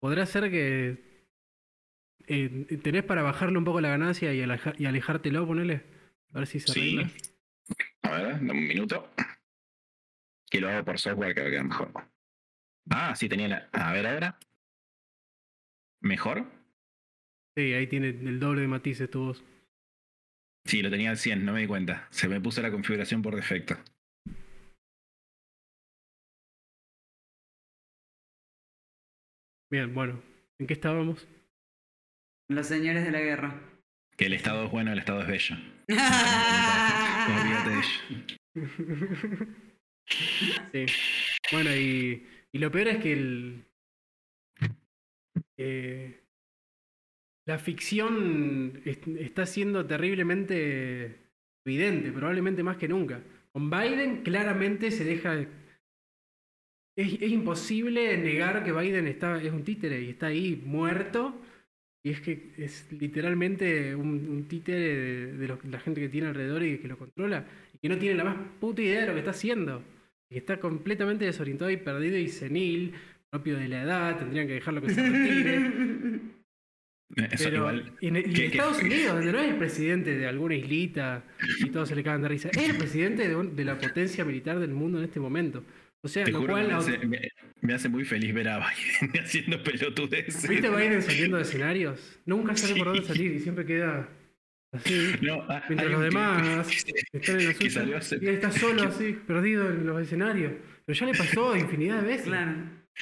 [0.00, 1.26] ¿Podrá ser que
[2.28, 5.82] eh, tenés para bajarle un poco la ganancia y, aleja- y alejártelo, ponele?
[6.32, 6.98] A ver si se Sí.
[6.98, 7.10] arregla.
[8.02, 9.10] A ver, dame un minuto.
[10.50, 11.92] Que lo hago por software que va a quedar mejor.
[12.90, 13.68] Ah, sí, tenía la.
[13.72, 14.38] A ver ahora.
[16.00, 16.44] ¿Mejor?
[17.56, 19.44] Sí, ahí tiene el doble de matices tu voz.
[20.66, 22.06] Sí, lo tenía al 100, no me di cuenta.
[22.10, 23.76] Se me puso la configuración por defecto.
[29.70, 30.20] Bien, bueno.
[30.58, 31.26] ¿En qué estábamos?
[32.48, 33.60] Los señores de la guerra.
[34.16, 35.56] Que el estado es bueno, el estado es bello.
[35.88, 39.46] Olvídate de ello.
[40.72, 40.86] Sí.
[41.52, 43.64] Bueno, y, y lo peor es que el.
[45.58, 46.20] eh,
[47.46, 51.18] la ficción est- está siendo terriblemente
[51.66, 53.20] evidente, probablemente más que nunca.
[53.52, 55.44] Con Biden claramente se deja.
[56.96, 61.40] Es, es imposible negar que Biden está, es un títere y está ahí muerto.
[62.02, 66.78] Y es que es literalmente un, un títere de, la gente que tiene alrededor y
[66.78, 67.44] que lo controla.
[67.74, 69.82] Y que no tiene la más puta idea de lo que está haciendo.
[70.30, 72.94] Y que está completamente desorientado y perdido y senil.
[73.28, 75.70] propio de la edad, tendrían que dejarlo que se retire.
[77.30, 77.92] Eso Pero igual.
[78.00, 81.22] en, en ¿Qué- qué- Estados Unidos, donde no es el presidente de alguna islita
[81.60, 84.24] y todos se le cagan de risa, es el presidente de, un- de la potencia
[84.24, 85.62] militar del mundo en este momento.
[86.06, 87.28] O sea, Te lo juro cual me hace, me-
[87.60, 90.48] me hace muy feliz ver a Biden haciendo pelotudeces.
[90.48, 92.18] ¿Viste a Biden saliendo de escenarios?
[92.24, 94.08] Nunca sabe por dónde salir y siempre queda
[94.72, 95.12] así.
[95.20, 97.96] No, Mientras los demás que- están en la suya.
[97.98, 100.52] hace- Y él está solo así, perdido en los escenarios.
[100.84, 102.26] Pero ya le pasó infinidad de veces.
[102.26, 102.54] Claro.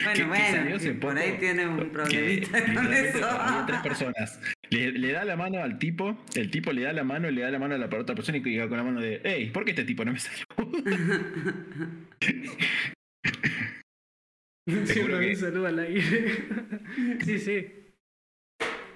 [0.02, 3.64] Bueno, que bueno, que por ahí tiene un problemita con eso.
[3.66, 4.40] tres personas.
[4.70, 7.50] Le, le da la mano al tipo, el tipo le da la mano, le da
[7.52, 9.70] la mano a la otra persona y queda con la mano de, hey, ¿por qué
[9.70, 10.44] este tipo no me salió?
[14.66, 16.02] Siempre que- me saluda al aire.
[17.24, 17.66] sí, sí.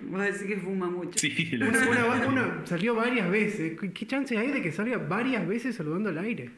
[0.00, 1.18] Vos decís que fuma mucho.
[1.18, 3.78] Sí, Una, una- una- salió varias veces.
[3.78, 6.50] ¿Qué- ¿Qué chances hay de que salga varias veces saludando al aire?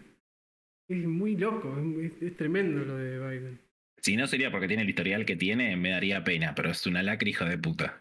[0.88, 3.58] Es muy loco, es, es- es tremendo lo de Biden.
[4.02, 7.02] Si no sería porque tiene el historial que tiene, me daría pena, pero es una
[7.02, 7.98] lacra hijo de puta.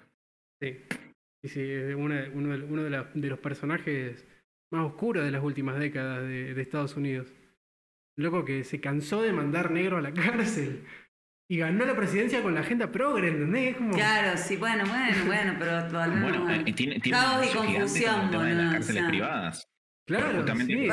[0.62, 0.78] Sí.
[1.42, 4.26] Sí, sí, es una- uno, de, uno de, la- de los personajes
[4.72, 7.32] más oscuros de las últimas décadas de, de Estados Unidos.
[8.20, 10.84] Loco que se cansó de mandar negro a la cárcel
[11.50, 13.72] y ganó la presidencia con la agenda progre, ¿entendés?
[13.72, 13.92] Es como...
[13.94, 16.52] Claro, sí, bueno, bueno, bueno, pero todavía Bueno, no.
[16.52, 19.10] eh, tiene, tiene Caos y confusión, con las cárceles o sea.
[19.10, 19.66] privadas.
[20.06, 20.88] Claro, Justamente sí.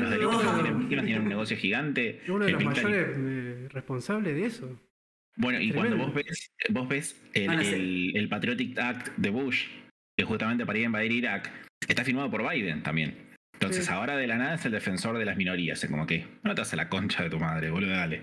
[0.00, 0.62] los delitos No.
[0.62, 2.22] tienen tienen un negocio gigante.
[2.28, 4.80] Uno de los mayores eh, responsables de eso.
[5.36, 9.66] Bueno, y cuando vos ves, vos ves el, el- el Patriotic Act de Bush,
[10.16, 11.50] que justamente para ir a invadir Irak,
[11.86, 13.25] está firmado por Biden también.
[13.56, 13.92] Entonces Sí.
[13.92, 15.82] ahora de la nada es el defensor de las minorías.
[15.82, 18.22] Es como que, no te hace la concha de tu madre, boludo, dale.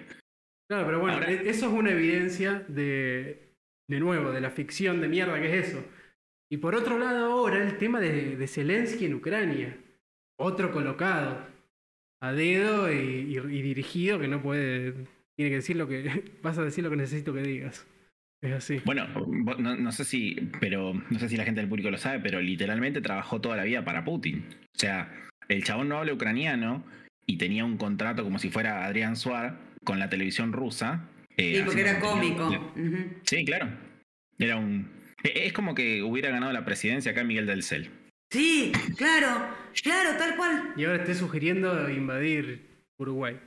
[0.69, 3.53] Claro, pero bueno, Ahora- e- eso es una evidencia de,
[3.89, 5.83] de nuevo, de la ficción de mierda que es eso.
[6.51, 9.77] Y por otro lado ahora el tema de, de Zelensky en Ucrania.
[10.39, 11.45] Otro colocado.
[12.21, 12.95] A dedo y,
[13.35, 14.93] y- y dirigido que no puede...
[15.35, 16.23] Tiene que decir lo que...
[16.43, 17.85] Vas a decir lo que necesito que digas.
[18.43, 18.81] Es así.
[18.85, 21.97] Bueno, vos- no, no sé si, pero no sé si la gente del público lo
[21.97, 24.45] sabe, pero literalmente trabajó toda la vida para Putin.
[24.75, 25.11] O sea,
[25.47, 26.83] el chabón no habla ucraniano
[27.25, 31.07] y tenía un contrato como si fuera Adrián Suar con la televisión rusa.
[31.37, 32.73] eh, Sí, porque era cómico.
[33.23, 33.69] Sí, claro.
[34.37, 34.87] Era un.
[35.23, 37.89] e- Es como que hubiera ganado la presidencia acá Miguel del Cel.
[38.29, 39.47] Sí, claro,
[39.83, 40.73] claro, tal cual.
[40.75, 43.39] Y ahora esté sugiriendo invadir Uruguay.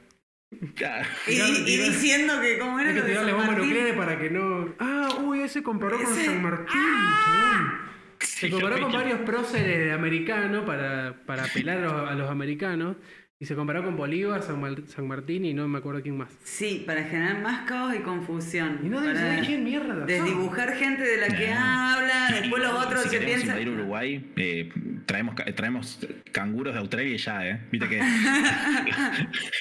[0.74, 1.08] Claro.
[1.26, 3.64] Y, y diciendo que como era Hay que lo de San bombas Martín.
[3.66, 4.74] nucleares para que no...
[4.78, 7.24] Ah, uy, ese comparó con Ese- San Martín, ¡Ah!
[7.24, 7.86] chabón.
[8.20, 12.96] Se Sí, comparó con varios próceres americanos para, para apelar a los, a los americanos.
[13.38, 16.30] Y se comparó con Bolívar, San, Mal- San Martín y no me acuerdo quién más.
[16.42, 18.78] Sí, para generar más caos y confusión.
[18.82, 20.06] Y no debe saber quién mierda.
[20.06, 21.54] desdibujar gente de la que No.
[21.60, 23.58] habla, después los otros si se queremos piensan.
[23.58, 24.70] invadir Uruguay, eh,
[25.04, 26.00] traemos, traemos
[26.32, 27.60] canguros de Australia y ya, ¿eh?
[27.70, 28.00] Viste que.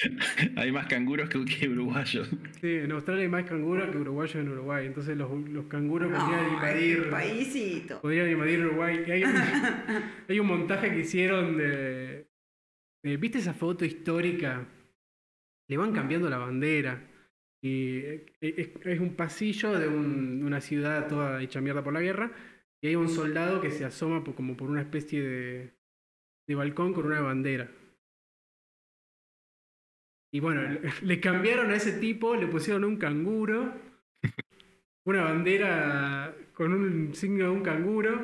[0.56, 2.30] Hay más canguros que, que uruguayos.
[2.62, 4.86] Sí, en Australia hay más canguros que uruguayos en Uruguay.
[4.86, 7.10] Entonces los, los canguros podrían Ay, invadir.
[7.10, 8.00] paísito.
[8.00, 9.04] Podrían invadir Uruguay.
[9.06, 9.34] Y hay, un,
[10.28, 12.26] hay un montaje que hicieron de,
[13.10, 14.66] de- ¿Viste esa foto histórica?
[15.68, 17.10] Le van cambiando la bandera.
[17.62, 22.00] Y eh, es, es un pasillo de un- una ciudad toda hecha mierda por la
[22.00, 22.30] guerra.
[22.80, 25.74] Y hay un soldado que se asoma por- como por una especie de,
[26.46, 27.70] de balcón con una bandera.
[30.32, 33.72] Y bueno, le, le cambiaron a ese tipo, le pusieron un canguro,
[35.06, 38.20] una bandera con un signo de un canguro.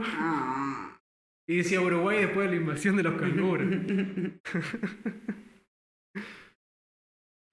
[1.48, 3.68] Y decía Uruguay después de la invasión de los canguros.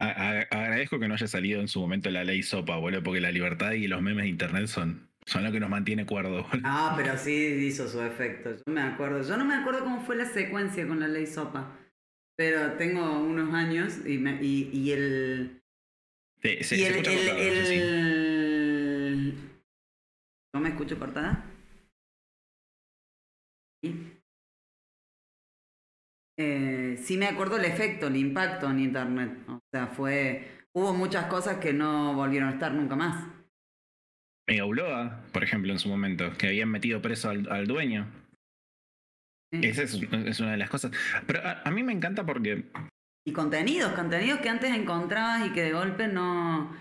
[0.02, 3.20] A- a- agradezco que no haya salido en su momento la ley SOPA, boludo, porque
[3.20, 6.62] la libertad y los memes de internet son, son lo que nos mantiene cuerdos, boludo.
[6.66, 8.56] Ah, pero sí hizo su efecto.
[8.56, 9.22] Yo me acuerdo.
[9.28, 11.78] Yo no me acuerdo cómo fue la secuencia con la ley Sopa.
[12.38, 15.62] Pero tengo unos años y, me- y, y el.
[16.42, 16.82] Sí, y se el.
[16.96, 17.76] escucha el, cortado, eso sí.
[17.76, 19.34] el-
[20.56, 21.44] ¿No me escucho cortada?
[26.42, 29.38] Eh, sí me acuerdo el efecto, el impacto en internet.
[29.50, 30.48] O sea, fue.
[30.74, 33.28] Hubo muchas cosas que no volvieron a estar nunca más.
[34.48, 38.08] Mega Uloa, por ejemplo, en su momento, que habían metido preso al, al dueño.
[39.52, 39.60] Sí.
[39.64, 40.92] Esa es, es una de las cosas.
[41.28, 42.72] Pero a, a mí me encanta porque
[43.28, 46.74] Y contenidos, contenidos que antes encontrabas y que de golpe no.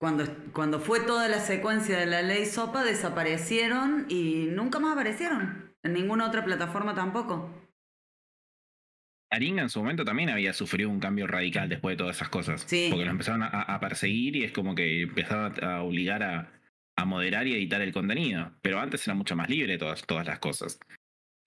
[0.00, 5.74] Cuando, cuando fue toda la secuencia de la ley Sopa, desaparecieron y nunca más aparecieron.
[5.82, 7.65] En ninguna otra plataforma tampoco.
[9.30, 12.64] Aringa en su momento también había sufrido un cambio radical después de todas esas cosas.
[12.66, 12.88] Sí.
[12.90, 16.52] Porque lo empezaron a, a perseguir y es como que empezaba a obligar a,
[16.96, 18.52] a moderar y editar el contenido.
[18.62, 20.78] Pero antes era mucho más libre todas, todas las cosas.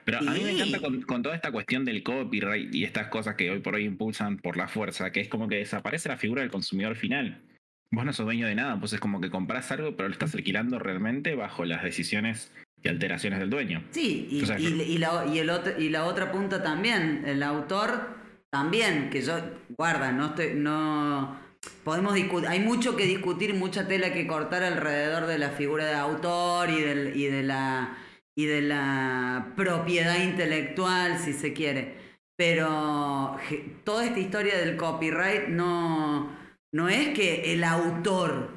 [0.06, 3.36] Pero a mí me encanta con, con toda esta cuestión del copyright y estas cosas
[3.36, 6.42] que hoy por hoy impulsan por la fuerza, que es como que desaparece la figura
[6.42, 7.44] del consumidor final.
[7.92, 10.34] vos no sos dueño de nada, pues es como que compras algo, pero lo estás
[10.34, 12.52] alquilando realmente bajo las decisiones
[12.84, 13.84] y alteraciones del dueño.
[13.92, 17.24] Sí, y, O sea, y- y la, y, el otro, y la otra punta también,
[17.26, 18.18] el autor
[18.50, 19.38] también, que yo,
[19.78, 21.38] guarda, no estoy, no,
[21.84, 25.96] podemos discutir, hay mucho que discutir, mucha tela que cortar alrededor de la figura de
[25.96, 27.98] autor y, del, y de la
[28.38, 31.98] y de la propiedad intelectual, si se quiere.
[32.38, 33.36] Pero
[33.84, 36.34] toda esta historia del copyright no,
[36.74, 38.52] no es que el autor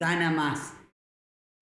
[0.00, 0.74] gana más.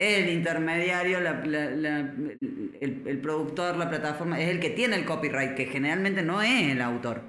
[0.00, 5.04] El intermediario, la- la- la- el, el productor, la plataforma, es el que tiene el
[5.04, 7.20] copyright, que generalmente no es el autor.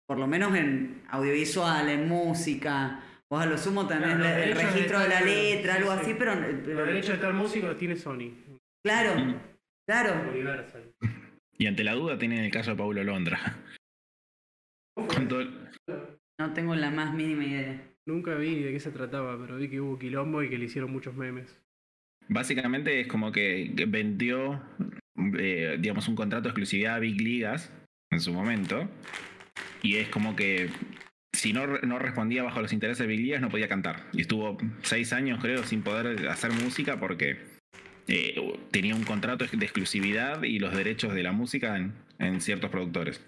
[0.08, 3.04] Por lo menos en audiovisual, en música.
[3.30, 6.00] Vos a lo sumo tenés Claro, el registro de la letra, sí, algo sí.
[6.00, 8.32] así, pero, Los pero- derechos de tal músico los tiene Sony.
[8.84, 9.34] claro, Mm.
[9.86, 10.28] claro.
[10.30, 10.90] Universal.
[11.58, 13.38] Y ante la duda tienen el caso de Paulo Londra.
[14.96, 15.68] Con todo el-
[16.40, 17.80] No tengo la más mínima idea.
[18.08, 20.90] Nunca vi de qué se trataba, pero vi que hubo quilombo y que le hicieron
[20.90, 21.60] muchos memes.
[22.26, 24.62] Básicamente es como que vendió,
[25.38, 27.70] eh, digamos, un contrato de exclusividad a Big Ligas
[28.10, 28.88] en su momento.
[29.82, 30.70] Y es como que
[31.34, 34.06] si no, no respondía bajo los intereses de Big Ligas no podía cantar.
[34.14, 37.36] Y estuvo seis años, creo, sin poder hacer música porque
[38.06, 41.76] eh, tenía un contrato de exclusividad y los derechos de la música
[42.18, 43.20] en ciertos productores.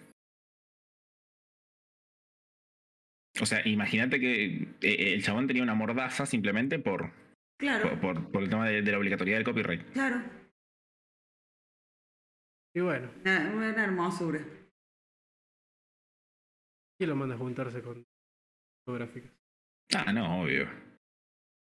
[3.40, 7.10] O sea, imagínate que eh, el chabón tenía una mordaza simplemente por,
[7.58, 9.90] Claro, por, por- por el tema de, de la obligatoriedad del copyright.
[9.92, 10.22] claro.
[12.74, 14.40] Y bueno, Una, una hermosura.
[16.96, 18.04] ¿quién lo manda a juntarse con
[18.84, 19.32] fotográficas?
[19.96, 20.68] Ah, no, obvio.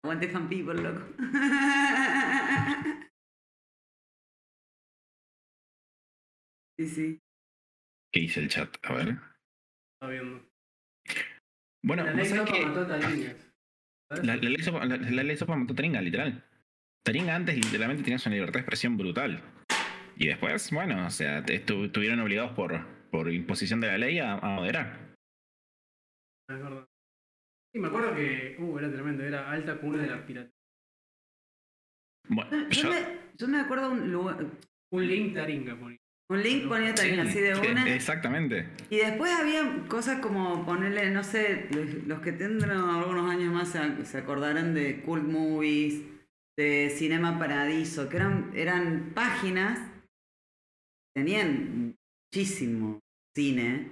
[0.04, 1.06] Aguante fan people, loco.
[6.78, 7.22] Sí, sí.
[8.12, 8.74] ¿Qué dice el chat?
[8.84, 9.08] A ver.
[9.94, 10.51] Está viendo.
[11.84, 13.36] Bueno, La ¿vos ley Sopa que mató a Tariñas.
[14.08, 14.24] ¿Sabes?
[14.26, 16.44] la, la ley Sopa, la, la ley Sopa mató a Taringa, literal.
[17.04, 19.42] Taringa antes literalmente tenía una libertad de expresión brutal.
[20.16, 24.48] Y después, bueno, o sea, estuvieron obligados por, por imposición de la ley a, a
[24.50, 25.16] moderar.
[26.48, 26.86] Es verdad.
[27.72, 28.56] Sí, me acuerdo que.
[28.58, 30.52] Uh, era tremendo, era alta cuna de la piratería.
[32.28, 32.96] Bueno, Yo yo- me,
[33.36, 34.46] yo me acuerdo un, lugar-
[34.92, 35.98] Un link taringa ponía.
[36.30, 37.94] Un link ponía también Sí, así de una.
[37.94, 38.68] Exactamente.
[38.90, 43.68] Y después había cosas como ponerle, no sé, los, los que tendrán algunos años más
[43.68, 46.02] se, se acordarán de Cult Movies,
[46.56, 49.78] de Cinema Paradiso, que eran, eran páginas,
[51.14, 51.96] tenían
[52.32, 53.00] muchísimo
[53.36, 53.90] cine.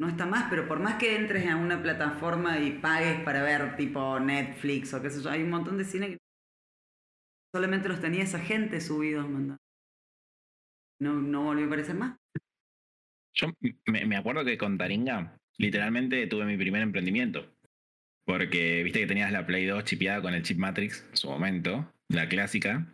[0.00, 3.76] No, está más, pero por más que entres a una plataforma y pagues para ver
[3.76, 6.18] tipo Netflix o qué sé yo, hay un montón de cine que
[7.54, 9.26] solamente los tenía esa gente subidos.
[11.04, 12.16] No, no volvió a aparecer más.
[13.34, 13.52] Yo
[13.84, 17.54] me, acuerdo que con Taringa, literalmente tuve mi primer emprendimiento.
[18.24, 21.92] Porque viste que tenías la Play 2 chipeada con el chip Matrix en su momento,
[22.08, 22.90] la clásica.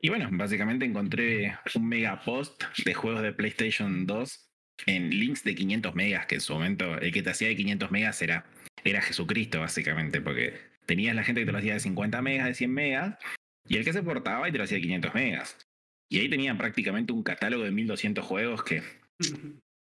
[0.00, 4.50] Y bueno, básicamente encontré un mega post de juegos de PlayStation 2
[4.86, 7.90] en links de 500 megas, que en su momento el que te hacía de 500
[7.90, 8.46] megas era,
[8.84, 10.54] era Jesucristo, básicamente, porque
[10.86, 13.18] tenías la gente que te lo hacía de 50 megas, de 100 megas,
[13.66, 15.67] y el que se portaba y te lo hacía de 500 megas.
[16.10, 18.82] Y ahí tenía prácticamente un catálogo de 1200 juegos que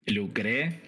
[0.07, 0.81] lucré.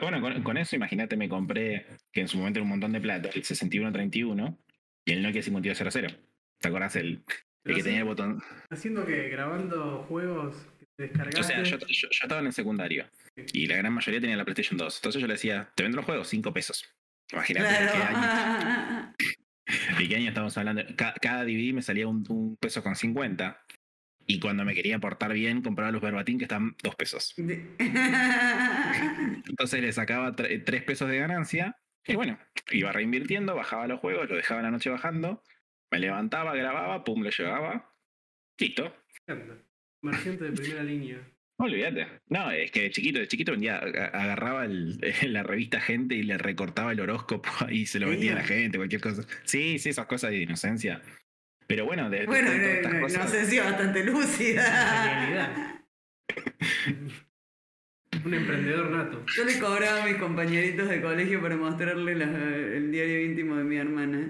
[0.00, 3.00] Bueno, con, con eso imagínate, me compré, que en su momento era un montón de
[3.00, 4.58] plata, el 6131
[5.06, 6.16] y el Nokia 5200.
[6.60, 6.96] ¿Te acordás?
[6.96, 7.22] El,
[7.64, 8.42] que tenía el botón.
[8.70, 10.56] Haciendo que grabando juegos
[10.98, 11.40] descargaste.
[11.40, 13.06] O sea, yo, yo- yo estaba en el secundario
[13.52, 14.96] y la gran mayoría tenía la PlayStation 2.
[14.98, 16.84] Entonces yo le decía, te vendo los juegos, 5 pesos.
[17.32, 19.14] Imagínate de qué año, Claro.
[19.98, 20.82] de qué año estamos hablando.
[20.96, 23.62] Ca- Cada, DVD me salía un, un peso con 50.
[24.30, 27.34] Y cuando me quería portar bien, compraba los verbatim que estaban 2 pesos.
[29.48, 31.76] Entonces le sacaba 3 pesos de ganancia.
[32.06, 32.38] Y bueno,
[32.70, 35.42] iba reinvirtiendo, bajaba los juegos, lo dejaba la noche bajando.
[35.90, 37.94] Me levantaba, grababa, pum, lo llevaba.
[38.58, 38.94] Listo.
[40.00, 41.18] Comerciante de primera línea.
[41.58, 42.06] No, olvídate.
[42.28, 46.36] No, es que de chiquito, de chiquito vendía, agarraba el- la revista Gente y le
[46.38, 49.22] recortaba el horóscopo y se lo vendía a la gente, cualquier cosa.
[49.44, 51.00] Sí, sí, esas cosas de inocencia.
[51.68, 55.84] Pero bueno, de, de- Bueno, de no, estas no, cosas- no sé si bastante lúcida.
[58.24, 59.24] Un emprendedor nato.
[59.36, 62.24] Yo le cobraba a mis compañeritos de colegio para mostrarle la-
[62.56, 64.28] el diario íntimo de mi hermana.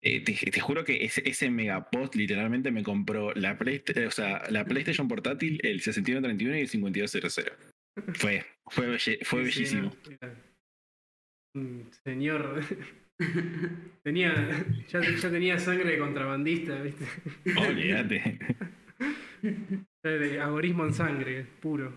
[0.00, 4.44] Eh, te, te juro que ese, ese megapost literalmente me compró la, Playsta- o sea,
[4.48, 7.40] la PlayStation portátil, el 6131 y el 5200.
[8.14, 9.92] Fue, fue, belle- fue Sí, sí, bellísimo.
[12.04, 12.60] Señor.
[14.02, 14.64] tenía.
[14.88, 17.04] Ya, ya tenía sangre de contrabandista, ¿viste?
[17.56, 18.38] Olvídate.
[20.02, 21.92] De agorismo en sangre, puro.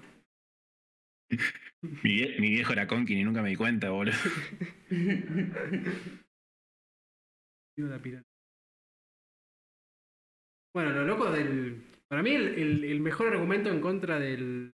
[1.82, 4.16] Mi, vie- mi viejo era Conkin y nunca me di cuenta, boludo.
[10.74, 11.82] Bueno, lo loco del.
[12.08, 14.74] Para mí, el, el- el mejor argumento en contra del,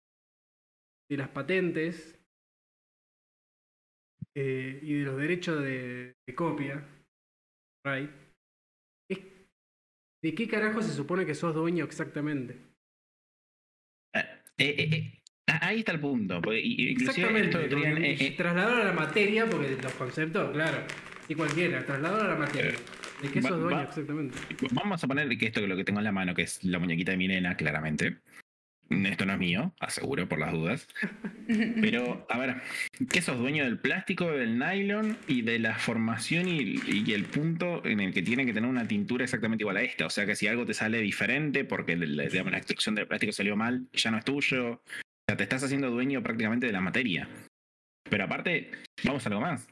[1.09, 2.19] de las patentes
[4.36, 6.83] eh, y de los derechos de, de copia,
[7.86, 8.09] right,
[9.09, 9.19] es
[10.23, 12.57] de qué carajo se supone que sos dueño exactamente.
[14.13, 16.41] Eh, eh, eh, ah, ahí está el punto.
[16.45, 17.47] Exactamente.
[17.47, 20.77] esto lo tenían, porque eh, eh, Trasladar a la materia, porque los conceptos, claro,
[21.27, 22.73] y cualquiera, trasladar a la materia.
[23.21, 24.38] ¿De qué sos dueño va- exactamente?
[24.71, 26.79] Vamos a poner que esto que lo que tengo en la mano, que es la
[26.79, 28.17] muñequita de mi nena, claramente.
[28.89, 30.88] Esto no es mío, aseguro por las dudas.
[31.81, 32.61] Pero, a ver,
[33.11, 37.86] ¿qué sos dueño del plástico, del nylon y de la formación y, y el punto
[37.86, 40.05] en el que tiene que tener una tintura exactamente igual a esta?
[40.05, 43.33] O sea que si algo te sale diferente porque la, digamos, la extrusión del plástico
[43.33, 44.73] salió mal, ya no es tuyo.
[44.73, 44.81] O
[45.27, 47.27] sea, te estás haciendo dueño prácticamente de la materia.
[48.09, 48.71] Pero aparte,
[49.03, 49.67] vamos a algo más.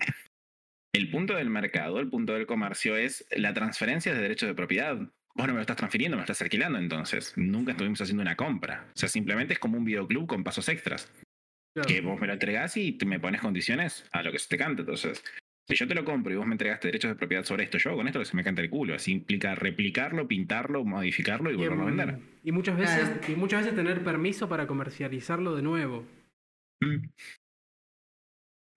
[0.95, 4.97] El punto del mercado, el punto del comercio es la transferencia de derechos de propiedad.
[5.35, 7.33] Vos no me lo estás transfiriendo, me lo estás alquilando entonces.
[7.37, 8.85] Nunca estuvimos haciendo una compra.
[8.95, 11.11] O sea, simplemente es como un videoclub con pasos extras.
[11.75, 11.87] Claro.
[11.87, 14.81] Que vos me lo entregás y me pones condiciones a lo que se te cante.
[14.83, 15.23] Entonces,
[15.67, 17.89] si yo te lo compro y vos me entregaste derechos de propiedad sobre esto, yo
[17.89, 18.93] hago con esto lo que se me canta el culo.
[18.93, 22.19] Así implica replicarlo, pintarlo, modificarlo y Y, volverlo a en- vender.
[22.43, 26.05] y muchas veces y muchas veces tener permiso para comercializarlo de nuevo.
[26.81, 27.07] Mm.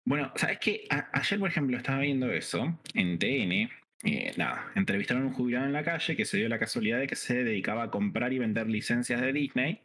[0.06, 0.84] Bueno, ¿sabes qué?
[0.88, 3.68] A- ayer, por ejemplo, estaba viendo eso en TN.
[4.06, 7.08] Eh, nada, entrevistaron a un jubilado en la calle que se dio la casualidad de
[7.08, 9.82] que se dedicaba a comprar y vender licencias de Disney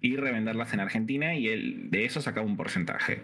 [0.00, 3.22] y revenderlas en Argentina y él de eso sacaba un porcentaje.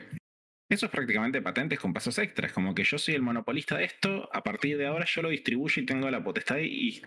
[0.70, 4.28] Eso es prácticamente patentes con pasos extras, como que yo soy el monopolista de esto,
[4.32, 7.00] a partir de ahora yo lo distribuyo y tengo la potestad y,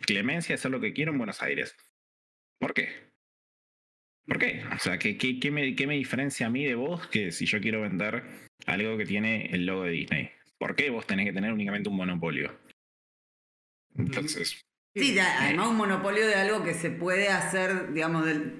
[0.00, 1.74] clemencia de hacer lo que quiero en Buenos Aires.
[2.58, 2.88] ¿Por qué?
[4.26, 4.64] ¿Por qué?
[4.74, 7.46] O sea, ¿qué, qué, qué me, qué me diferencia a mí de vos que si
[7.46, 8.24] yo quiero vender
[8.66, 10.30] algo que tiene el logo de Disney?
[10.58, 12.65] ¿Por qué vos tenés que tener únicamente un monopolio?
[13.98, 14.62] Entonces,
[14.94, 18.54] Sí, ya, además un monopolio de algo que se puede hacer, digamos, del...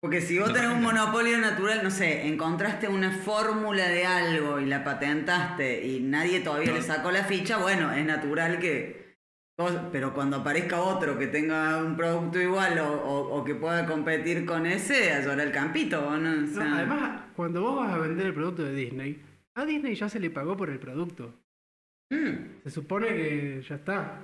[0.00, 4.64] Porque si vos tenés un monopolio natural, no sé, encontraste una fórmula de algo y
[4.66, 6.76] la patentaste y nadie todavía No.
[6.76, 9.16] le sacó la ficha, bueno, es natural que...
[9.58, 13.84] vos- Pero cuando aparezca otro que tenga un producto igual o, o- o que pueda
[13.84, 16.30] competir con ese, a llorar el campito, ¿o ¿no?
[16.30, 19.22] O No, sea, además, cuando vos vas a vender el producto de Disney,
[19.54, 21.34] a Disney ya se le pagó por el producto.
[22.10, 24.20] mm, Se supone que ya está.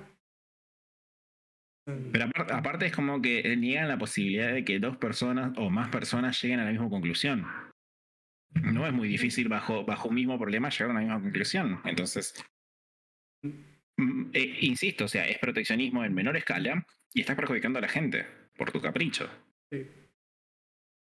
[1.85, 5.89] Pero aparte, aparte es como que niegan la posibilidad de que dos personas o más
[5.89, 7.45] personas lleguen a la misma conclusión.
[8.61, 11.79] No es muy difícil bajo, bajo un mismo problema llegar a una misma conclusión.
[11.85, 12.33] Entonces,
[13.97, 17.87] mm, eh, insisto, o sea, es proteccionismo en menor escala y estás perjudicando a la
[17.87, 18.25] gente
[18.57, 19.29] por tu capricho.
[19.71, 19.87] Sí.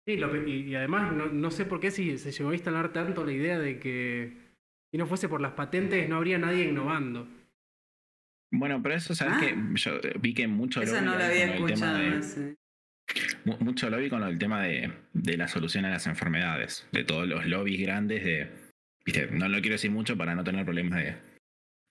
[0.06, 2.54] Sí, lo que- y, y además no, no sé por qué si se llegó a
[2.54, 4.32] instalar tanto la idea de que
[4.90, 7.28] si no fuese por las patentes no habría nadie innovando.
[8.50, 9.40] Bueno, pero eso, ¿sabes Ah.
[9.40, 11.98] que Yo eh, vi que mucho lobby no hay había con el tema escuchado.
[11.98, 12.56] de- ese.
[13.44, 17.26] mu- mucho lobby con el tema de, de la solución a las enfermedades, de todos
[17.28, 18.50] los lobbies grandes de,
[19.04, 21.16] viste, no lo quiero decir mucho para no tener problemas de,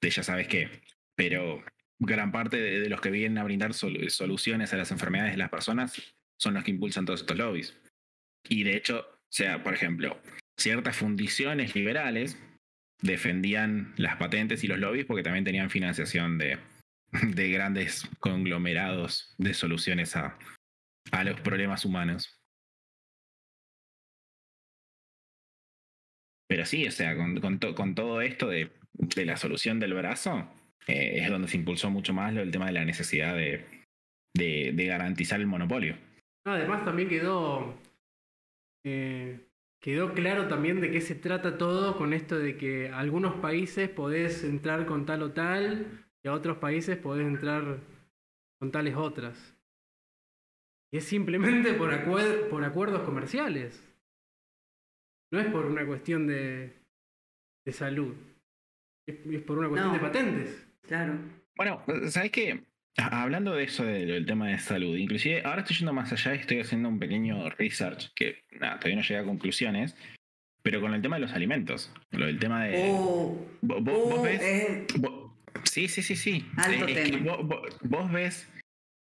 [0.01, 0.69] de ya sabes qué,
[1.15, 1.63] pero
[1.99, 5.37] gran parte de, de los que vienen a brindar sol- soluciones a las enfermedades de
[5.37, 7.75] las personas son los que impulsan todos estos lobbies.
[8.47, 10.21] Y de hecho, o sea, por ejemplo,
[10.59, 12.39] ciertas fundiciones liberales
[13.01, 16.57] defendían las patentes y los lobbies porque también tenían financiación de,
[17.35, 20.37] de grandes conglomerados de soluciones a,
[21.11, 22.33] a los problemas humanos.
[26.49, 30.49] Pero sí, o sea, con, con con todo esto de, de la solución del brazo,
[30.87, 33.65] eh, es donde se impulsó mucho más lo del tema de la necesidad de,
[34.33, 35.95] de, garantizar el monopolio.
[36.45, 37.77] No, además también quedó
[38.85, 39.46] eh,
[39.87, 43.87] quedó claro también de qué se trata todo con esto de que a algunos países
[43.87, 47.79] podés entrar con tal o tal y a otros países podés entrar
[48.59, 49.55] con tales otras.
[50.91, 53.81] Y es simplemente por, acuer- por acuerdos comerciales.
[55.31, 56.73] No es por una cuestión de,
[57.65, 58.13] de salud.
[59.07, 59.97] Es, es por una cuestión No.
[59.97, 60.67] de patentes.
[60.81, 61.13] Claro.
[61.55, 62.61] Bueno, ¿sabes qué?
[62.97, 66.33] Ah, Hablando de eso de- del tema de salud, inclusive ahora estoy yendo más allá
[66.35, 69.95] y estoy haciendo un pequeño research que nada, todavía no llegué a conclusiones,
[70.63, 72.89] pero con el tema de los alimentos, lo del tema de...
[72.91, 74.85] Oh, ¿Vos, oh, ves?
[74.99, 75.25] Vos-
[75.63, 76.45] Sí, sí, sí, sí.
[76.55, 77.35] Alto es tema.
[77.43, 78.49] vos- vos ves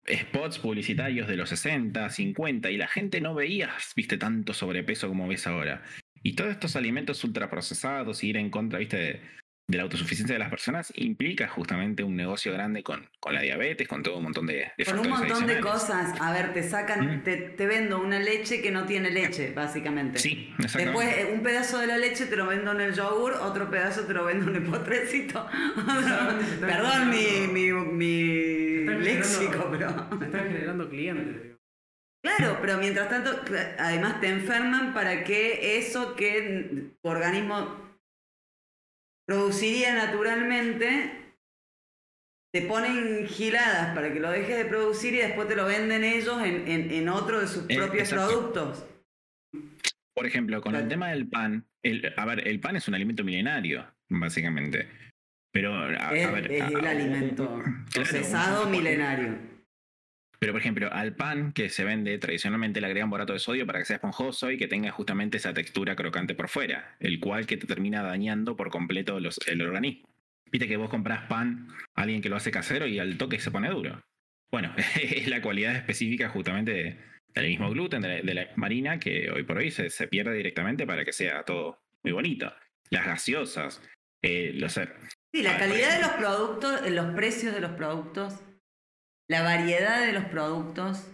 [0.10, 5.28] spots publicitarios de los 60, 50 y la gente no veía, viste, tanto sobrepeso como
[5.28, 5.84] ves ahora.
[6.22, 9.22] Y todos estos alimentos ultraprocesados y ir en contra, viste, de,
[9.66, 13.88] de la autosuficiencia de las personas implica justamente un negocio grande con, con la diabetes,
[13.88, 16.20] con todo un montón de, de Con un montón de cosas.
[16.20, 17.24] A ver, te sacan, Mm.
[17.24, 20.20] te, te vendo una leche que no tiene leche, básicamente.
[20.20, 21.06] Sí, exactamente.
[21.08, 24.14] Después, un pedazo de la leche te lo vendo en el yogur, otro pedazo te
[24.14, 25.48] lo vendo en el potrecito.
[26.60, 29.90] Perdón mi, mi, mi léxico, pero.
[30.20, 31.42] Se están generando clientes.
[31.42, 31.54] digo.
[32.22, 33.32] Claro, pero mientras tanto,
[33.80, 37.83] además te enferman para que eso que tu organismo
[39.28, 41.12] produciría naturalmente,
[42.54, 46.42] te ponen giladas para que lo dejes de producir y después te lo venden ellos
[46.44, 48.28] en, en- en otro de sus Eh, propios exacto.
[48.54, 48.86] productos.
[50.16, 50.84] Por ejemplo, con Claro.
[50.84, 54.88] el tema del pan, el, a ver, el pan es un alimento milenario, básicamente.
[55.52, 56.52] Pero, a, es a ver.
[56.52, 57.64] es a- el alimento
[57.94, 59.53] procesado un- milenario.
[60.44, 63.80] Pero, por ejemplo, al pan que se vende tradicionalmente le agregan borato de sodio para
[63.80, 67.56] que sea esponjoso y que tenga justamente esa textura crocante por fuera, el cual que
[67.56, 70.10] te termina dañando por completo los- el organismo.
[70.52, 73.52] Viste que vos comprás pan a alguien que lo hace casero y al toque se
[73.52, 74.04] pone duro.
[74.52, 76.98] Bueno, es la cualidad específica justamente de-
[77.34, 80.36] del mismo gluten, de la, de la marina, que hoy por hoy se, se pierde
[80.36, 82.54] directamente para que sea todo muy bonito.
[82.90, 83.82] Las gaseosas,
[84.22, 88.40] eh, los, Sí, la calidad de los productos, los precios de los productos,
[89.30, 91.08] la variedad de los productos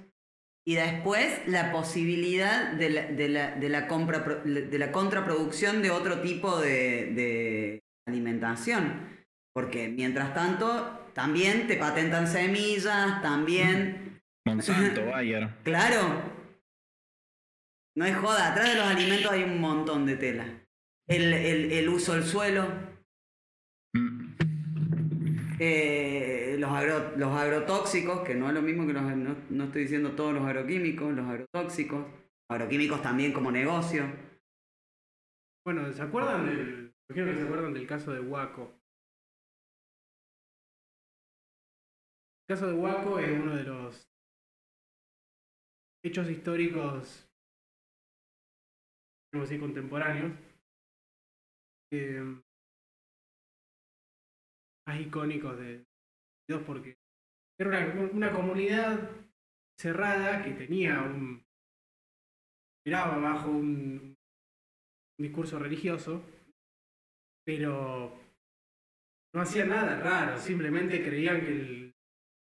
[0.68, 5.92] y después la posibilidad de la, de la, de la compra, de la contraproducción de
[5.92, 9.18] otro tipo de, de alimentación.
[9.54, 15.50] Porque mientras tanto, también te patentan semillas, también, Monsanto, Bayer.
[15.64, 16.22] claro,
[17.96, 20.46] no es joda, atrás de los alimentos hay un montón de tela.
[21.08, 22.68] El, el- el uso del suelo,
[25.62, 29.82] Eh, los, agro- los agrotóxicos, que no es lo mismo que los, no, no estoy
[29.84, 32.06] diciendo todos los agroquímicos, los agrotóxicos,
[32.50, 34.04] agroquímicos también como negocio.
[35.66, 36.94] Bueno, ¿se acuerdan del.
[37.10, 38.74] Imagino que se acuerdan del caso de Waco.
[42.48, 44.10] El caso de Waco es uno de los
[46.04, 47.28] hechos históricos,
[49.34, 50.32] decir contemporáneos,
[51.92, 52.42] eh,
[54.90, 55.86] más icónicos de
[56.50, 56.98] Dios porque
[57.60, 59.12] era una, una comunidad
[59.80, 61.46] cerrada que tenía un
[62.84, 64.18] miraba bajo un,
[65.20, 66.24] un discurso religioso,
[67.46, 68.20] pero
[69.36, 71.96] no hacían nada raro, simplemente creían que el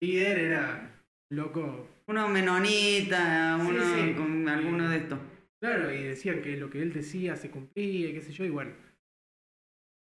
[0.01, 1.87] líder era loco.
[2.07, 4.13] Uno menonita, uno sí.
[4.15, 5.19] con alguno de estos.
[5.61, 8.49] Claro, y decían que lo que él decía se cumplía, y qué sé yo, y
[8.49, 8.73] bueno.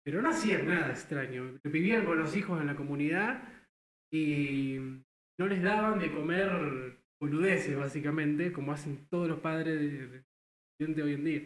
[0.05, 1.59] Pero no hacían nada extraño.
[1.64, 3.42] Vivían con los hijos en la comunidad
[4.12, 4.76] y
[5.38, 11.24] no les daban de comer boludeces, básicamente, como hacen todos los padres de, hoy en
[11.24, 11.42] día.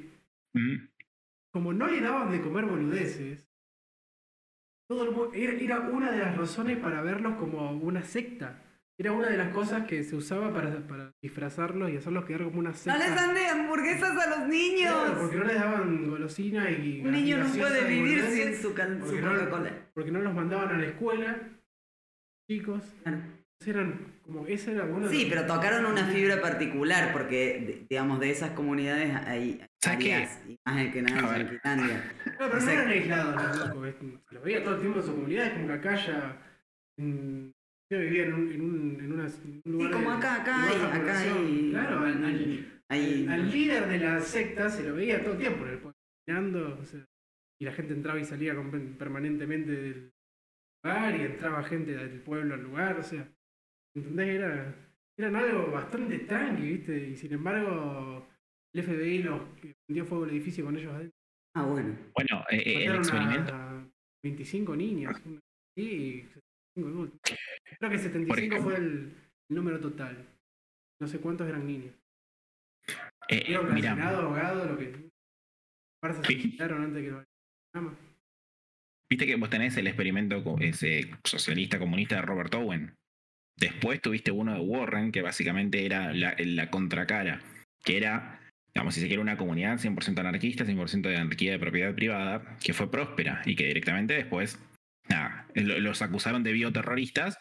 [0.55, 0.89] mm.
[1.53, 3.49] como no le daban de comer boludeces,
[4.89, 8.65] todo el era una de las razones para verlos como una secta.
[9.01, 12.59] Era una de las cosas que se usaba para, para disfrazarlos y hacerlos quedar como
[12.59, 12.99] una No secta.
[12.99, 14.93] les dan de hamburguesas a los niños.
[14.93, 17.03] Claro, porque no les daban golosina y.
[17.05, 19.71] Un niño no puede vivir sin su, su porque no-.
[19.95, 21.39] Porque no los mandaban a la escuela,
[22.51, 22.83] chicos.
[23.05, 23.19] Claro.
[23.61, 24.47] Entonces eran como.
[24.49, 29.15] Ese era de Sí, pero tocaron una fibra particular porque, de- digamos, de esas comunidades
[29.27, 31.47] hay varias, y más que nada en.
[31.47, 32.13] Yanquilandia.
[32.27, 33.95] No, pero no O sea- eran aislados los locos.
[34.33, 36.37] los veía todo el tiempo en su comunidad, es como que acá ya.
[37.91, 39.91] Yo vivía en un, en un, en una- en un lugar.
[39.93, 43.99] como de- acá, acá hay- acá hay- Claro, al, al- Hay- al- al líder de
[43.99, 47.05] la secta se lo veía todo el tiempo en el pueblo, caminando, o sea,
[47.61, 50.13] y la gente entraba y salía con- permanentemente del
[50.85, 53.29] lugar y entraba gente del pueblo al lugar, o sea.
[53.97, 54.29] ¿Entendés?
[54.29, 54.75] Era,
[55.19, 57.09] eran algo bastante tranqui, ¿viste?
[57.09, 58.29] Y sin embargo,
[58.75, 61.17] el FBI los que prendió fuego el edificio con ellos adentro.
[61.57, 61.97] Ah, bueno.
[62.15, 63.53] Bueno, eh, eh, el experimento.
[63.55, 63.85] a
[64.23, 65.15] 25 niños.
[65.27, 65.41] una-
[65.77, 66.29] Sí, y
[66.75, 67.21] 75 adultos.
[67.79, 68.63] Creo que 75 ejemplo.
[68.63, 69.15] fue el
[69.51, 70.27] número total.
[71.01, 71.95] No sé cuántos eran niños.
[73.29, 75.09] eh, Vieron mira, ahogado, lo que.
[76.03, 76.57] Se Sí.
[76.59, 76.79] lo
[79.11, 82.95] viste que vos tenés el experimento ese socialista comunista de Robert Owen.
[83.59, 87.41] Después tuviste uno de Warren, que básicamente era la, la contracara,
[87.85, 88.39] que era,
[88.73, 92.73] digamos, si se quiere, una comunidad 100% anarquista, 100% de anarquía de propiedad privada, que
[92.75, 94.61] fue próspera y que directamente después,
[95.09, 97.39] nada, lo- los acusaron de bioterroristas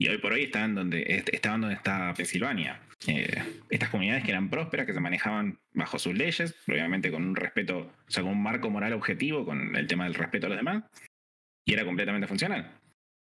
[0.00, 2.80] y hoy por hoy estaban donde, est- estaban donde está Pensilvania.
[3.06, 7.36] Eh, estas comunidades que eran prósperas, que se manejaban bajo sus leyes, obviamente con un
[7.36, 10.58] respeto, o sea, con un marco moral objetivo, con el tema del respeto a los
[10.58, 10.84] demás,
[11.64, 12.72] y era completamente funcional.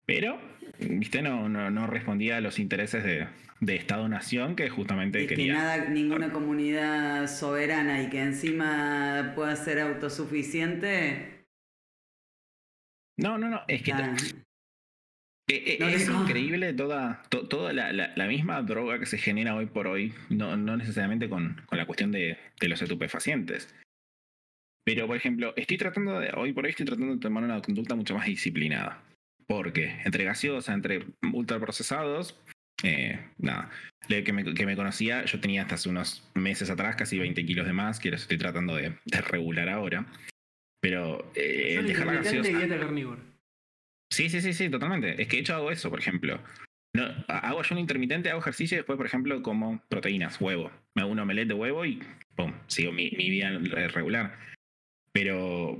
[0.07, 0.41] Pero,
[0.79, 3.27] viste, no, no, no respondía a los intereses de,
[3.59, 5.53] de Estado-Nación que justamente Y que quería.
[5.53, 11.38] nada, ninguna comunidad soberana y que encima pueda ser autosuficiente,
[13.19, 14.15] No, no, no, es que Ah,
[15.51, 19.07] Eh, eh, No es le- increíble toda, to- toda la, la- la misma droga que
[19.07, 22.79] se genera hoy por hoy, no, no necesariamente con, con la cuestión de, de los
[22.83, 23.73] estupefacientes.
[24.85, 27.95] Pero, por ejemplo, estoy tratando de, hoy por hoy estoy tratando de tomar una conducta
[27.95, 29.03] mucho más disciplinada.
[29.47, 32.39] Porque entre gaseosa, entre ultraprocesados,
[32.83, 33.71] eh, nada.
[34.07, 37.43] El que me, que me conocía, yo tenía hasta hace unos meses atrás casi 20
[37.43, 40.05] kilos de más, que los estoy tratando de, de regular ahora.
[40.81, 43.21] Pero eh, dejar la dieta carnívora.
[44.11, 45.21] Sí, sí, sí, sí, totalmente.
[45.21, 46.41] Es que de hecho hago eso, por ejemplo.
[46.95, 50.71] No, ha- hago yo un intermitente, hago ejercicio y después, por ejemplo, como proteínas, huevo.
[50.95, 52.01] Me hago un omelette de huevo y
[52.35, 54.37] pum, sigo mi, mi vida re- regular.
[55.11, 55.77] Pero,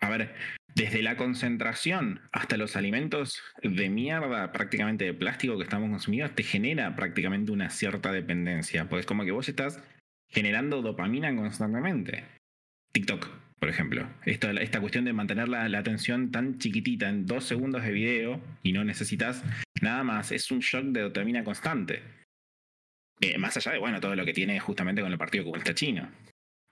[0.00, 0.34] a ver,
[0.74, 6.42] desde la concentración hasta los alimentos de mierda, prácticamente de plástico que estamos consumiendo, te
[6.42, 8.88] genera prácticamente una cierta dependencia.
[8.88, 9.82] Pues como que vos estás
[10.28, 12.24] generando dopamina constantemente.
[12.92, 13.26] TikTok,
[13.66, 14.06] por ejemplo.
[14.24, 18.40] Esto, esta cuestión de mantener la, la atención tan chiquitita en dos segundos de video
[18.62, 19.42] y no necesitas
[19.82, 22.00] nada más, es un shock de dopamina constante.
[23.20, 26.08] Eh, más allá de, bueno, todo lo que tiene justamente con el Partido Comunista Chino.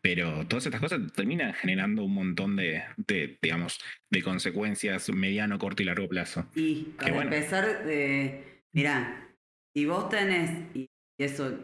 [0.04, 3.80] Pero todas estas cosas terminan generando un montón de, de, digamos,
[4.12, 6.46] de consecuencias mediano, corto y largo plazo.
[6.54, 7.34] Y para bueno.
[7.34, 9.32] empezar, eh, mirá,
[9.74, 10.86] si vos tenés, y
[11.18, 11.58] eso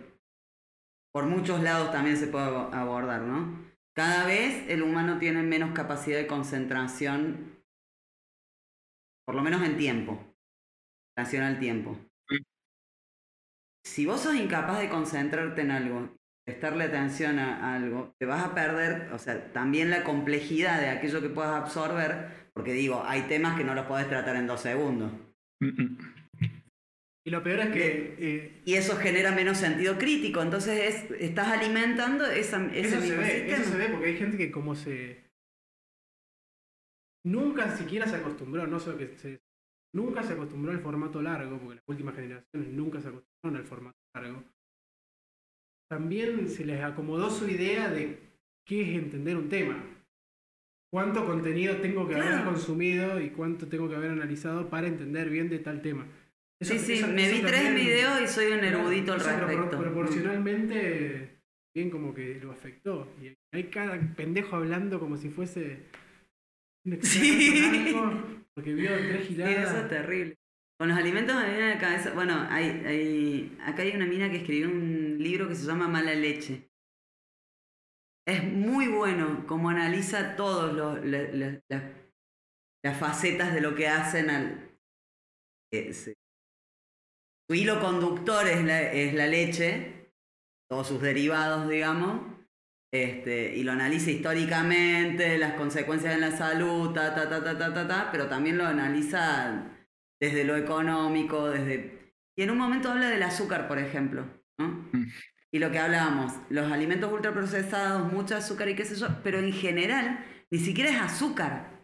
[1.14, 3.69] por muchos lados también se puede abo- abordar, ¿no?
[4.00, 7.62] Cada vez el humano tiene menos capacidad de concentración,
[9.26, 11.98] por lo menos en tiempo, en relación al tiempo.
[13.84, 18.54] Si vos sos incapaz de concentrarte en algo, prestarle atención a algo, te vas a
[18.54, 23.58] perder, o sea, también la complejidad de aquello que puedas absorber, porque digo, hay temas
[23.58, 25.12] que no los podés tratar en dos segundos.
[25.60, 26.19] Mm, mm.
[27.30, 31.46] Y lo peor es que eh, Y eso genera menos sentido crítico, entonces es, estás
[31.46, 33.56] alimentando esa, ese eso se ve, sistema.
[33.56, 35.22] eso se ve porque hay gente que como se
[37.24, 39.40] nunca siquiera se acostumbró, no sé que se
[39.94, 43.98] nunca se acostumbró al formato largo, porque las últimas generaciones nunca se acostumbraron al formato
[44.12, 44.42] largo.
[45.88, 48.18] También se les acomodó su idea de
[48.66, 49.84] qué es entender un tema.
[50.92, 55.48] Cuánto contenido tengo que haber consumido y cuánto tengo que haber analizado para entender bien
[55.48, 56.08] de tal tema.
[56.62, 59.78] Sí, sí, me vi tres videos y soy un erudito al respecto.
[59.80, 61.40] proporcionalmente,
[61.74, 63.08] bien como que lo afectó.
[63.22, 65.86] Y hay cada pendejo hablando como si fuese
[66.84, 67.62] un Sí.
[67.94, 69.70] algo, porque vio tres Sí, giladas.
[69.70, 70.36] eso es terrible.
[70.78, 72.12] Con los alimentos me viene a la cabeza.
[72.14, 76.14] Bueno, hay, hay, acá hay una mina que escribió un libro que se llama Mala
[76.14, 76.68] Leche.
[78.26, 84.70] Es muy bueno como analiza todas las facetas de lo que hacen al.
[85.72, 86.14] eh, se-
[87.50, 90.12] su hilo conductor es la, es la leche,
[90.68, 92.20] todos sus derivados, digamos.
[92.94, 97.74] Este, y lo analiza históricamente, las consecuencias en la salud, ta, ta, ta, ta, ta,
[97.74, 99.64] ta, ta, pero también lo analiza
[100.20, 102.14] desde lo económico, desde...
[102.38, 104.26] Y en un momento habla del azúcar, por ejemplo,
[104.56, 104.88] ¿no?
[104.92, 105.08] Mm.
[105.50, 109.52] Y lo que hablábamos, los alimentos ultraprocesados, mucho azúcar y qué sé yo, pero en
[109.52, 111.79] general ni siquiera es azúcar.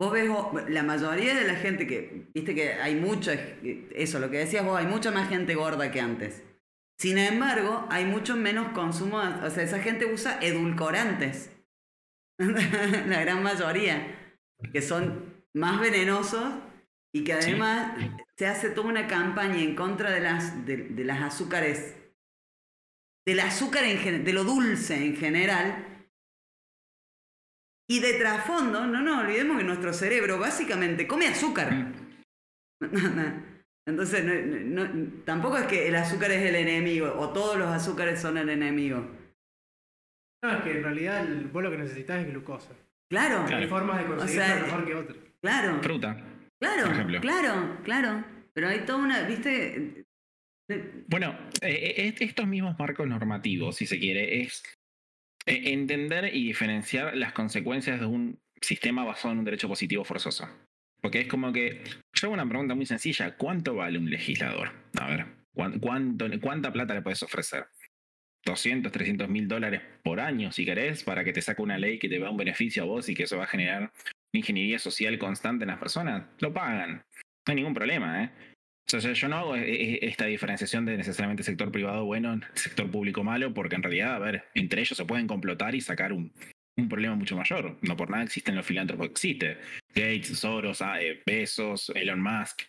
[0.00, 4.30] Vos ves, vos- la mayoría de la gente que, viste que hay mucho, eso, lo
[4.30, 6.42] que decías vos, hay mucha más gente gorda que antes.
[7.00, 11.50] Sin embargo, hay mucho menos consumo, o sea, esa gente usa edulcorantes.
[12.38, 14.36] la gran mayoría,
[14.72, 16.54] que son más venenosos
[17.12, 17.50] y que Sí.
[17.50, 17.92] además
[18.36, 21.96] se hace toda una campaña en contra de las, de, de las azúcares,
[23.26, 25.97] del azúcar en de lo dulce en general.
[27.90, 31.92] Y de trasfondo, no nos olvidemos que nuestro cerebro básicamente come azúcar.
[33.88, 34.24] Entonces,
[34.66, 38.36] no- no- tampoco es que el azúcar es el enemigo o todos los azúcares son
[38.36, 38.98] el enemigo.
[40.44, 42.72] No, es que en realidad el- vos lo que necesitas es glucosa.
[43.10, 43.62] Claro, Claro.
[43.62, 45.18] Hay formas de conseguirla sea, mejor que otras.
[45.40, 46.14] claro, Fruta.
[46.16, 46.24] por
[46.68, 47.20] claro, ejemplo.
[47.22, 48.24] claro, claro.
[48.52, 50.04] Pero hay toda una, viste,
[51.06, 54.62] Bueno, eh, eh, estos mismos marcos normativos, si se quiere, es
[55.48, 60.48] entender y diferenciar las consecuencias de un sistema basado en un derecho positivo forzoso.
[61.00, 61.82] Porque es como que,
[62.14, 64.72] yo hago una pregunta muy sencilla, ¿cuánto vale un legislador?
[64.98, 67.66] A ver, ¿cuán- cuánto, ¿cuánta plata le puedes ofrecer?
[68.44, 72.08] 200, 300 mil dólares por año, si querés, para que te saque una ley que
[72.08, 73.92] te da un beneficio a vos y que eso va a generar
[74.32, 76.26] ingeniería social constante en las personas.
[76.40, 76.92] Lo pagan.
[76.96, 77.02] No
[77.46, 78.30] hay ningún problema, ¿eh?
[78.94, 82.90] O sea, yo- no hago e- e- esta diferenciación de necesariamente sector privado bueno, sector
[82.90, 86.32] público malo, porque en realidad, a ver, entre ellos se pueden complotar y sacar un,
[86.76, 87.76] un problema mucho mayor.
[87.82, 89.58] No por nada existen los filántropos, existe.
[89.94, 92.62] Gates, Soros, eh, Bezos, Elon Musk.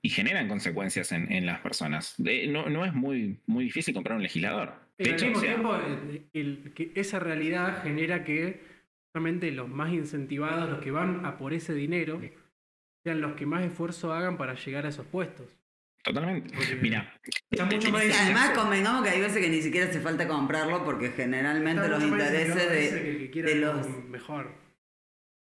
[0.00, 2.14] Y generan consecuencias en, en las personas.
[2.24, 4.74] Eh, no, no es muy, muy difícil comprar un legislador.
[4.96, 8.60] De al hecho, mismo o sea, tiempo, el- el- que esa realidad genera que
[9.06, 12.20] justamente los más incentivados, los que van a por ese dinero,
[13.04, 15.56] sean los que más esfuerzo hagan para llegar a esos puestos.
[16.02, 16.54] Totalmente.
[16.54, 17.12] Porque- Mira,
[17.50, 20.84] Está mucho más Y además convengamos que hay veces que ni siquiera hace falta comprarlo
[20.84, 24.52] porque generalmente está los intereses de, que el que quiera de algo los- mejor.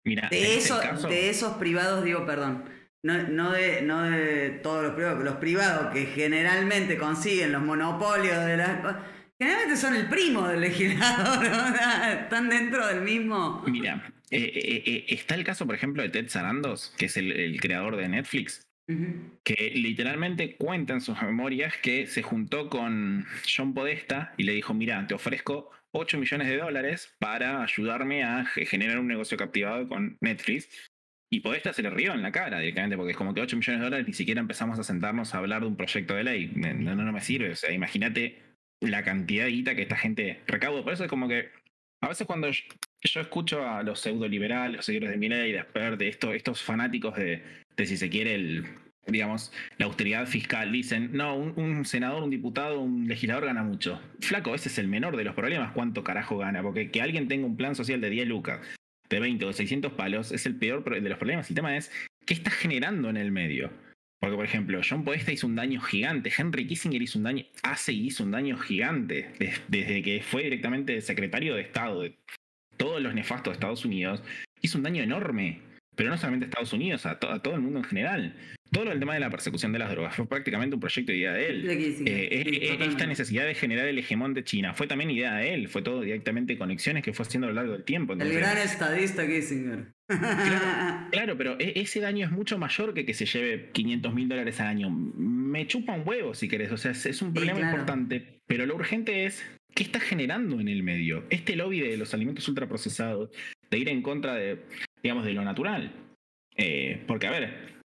[0.04, 2.64] mira, de, este esos, caso- de esos privados, digo, perdón,
[3.02, 7.62] no, no, de, no de todos los privados, pero los privados que generalmente consiguen los
[7.62, 8.96] monopolios de las cosas,
[9.38, 13.62] generalmente son el primo del legislador, o sea, están dentro del mismo...
[13.66, 17.32] Mira, eh, eh, eh, está el caso, por ejemplo, de Ted Sarandos, que es el,
[17.32, 18.62] el creador de Netflix,
[19.42, 24.74] que literalmente cuenta en sus memorias que se juntó con John Podesta y le dijo,
[24.74, 29.88] mira, te ofrezco 8 millones de dólares para ayudarme a ge- generar un negocio captivado
[29.88, 30.68] con Netflix.
[31.32, 33.80] Y Podesta se le rió en la cara directamente, porque es como que 8 millones
[33.80, 36.52] de dólares ni siquiera empezamos a sentarnos a hablar de un proyecto de ley.
[36.54, 37.50] No, no, no me sirve.
[37.50, 38.40] O sea, imagínate
[38.80, 40.82] la cantidad de guita que esta gente recauda.
[40.82, 41.50] Por eso es como que
[42.00, 46.32] a veces cuando yo, escucho a los pseudo-liberales, los seguidores de Milei, de de esto,
[46.32, 47.42] estos fanáticos de,
[47.76, 48.66] de, si se quiere, el,
[49.06, 54.00] digamos, la austeridad fiscal, dicen, no, un, un senador, un diputado, un legislador gana mucho.
[54.20, 57.46] Flaco, ese es el menor de los problemas, cuánto carajo gana, porque que alguien tenga
[57.46, 58.60] un plan social de 10 lucas,
[59.08, 61.48] de 20 o de 600 palos, es el peor de los problemas.
[61.48, 61.90] El tema es,
[62.26, 63.70] ¿qué está generando en el medio?
[64.20, 67.92] Porque, por ejemplo, John Podesta hizo un daño gigante, Henry Kissinger hizo un daño, hace
[67.92, 72.16] y hizo un daño gigante des- desde que fue directamente secretario de Estado de
[72.76, 74.22] todos los nefastos de Estados Unidos,
[74.62, 75.60] hizo un daño enorme,
[75.94, 78.34] pero no solamente a Estados Unidos, a, a todo el mundo en general.
[78.72, 81.32] Todo el tema de la persecución de las drogas fue prácticamente un proyecto de idea
[81.32, 81.62] de él.
[81.78, 85.34] Kissinger, Eh, sí, eh, esta necesidad de generar el hegemón de China fue también idea
[85.36, 88.14] de él, fue todo directamente conexiones que fue haciendo a lo largo del tiempo.
[88.14, 89.92] El gran estadista Kissinger.
[91.10, 94.60] Claro, pero e- ese daño es mucho mayor que que se lleve 500 mil dólares
[94.60, 94.90] al año.
[94.90, 97.72] Me chupa un huevo si querés, o sea, es, es un problema claro.
[97.76, 99.44] importante, pero lo urgente es,
[99.74, 101.24] ¿qué está generando en el medio?
[101.30, 103.30] Este lobby de los alimentos ultraprocesados,
[103.70, 104.58] de ir en contra de,
[105.02, 105.92] digamos, de lo natural.
[106.56, 107.75] Eh, porque, a ver,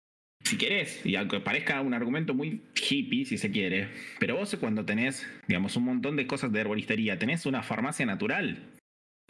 [0.43, 3.89] si querés, y aunque parezca un argumento muy hippie, si se quiere,
[4.19, 8.71] pero vos cuando tenés, digamos, un montón de cosas de herboristería, tenés una farmacia natural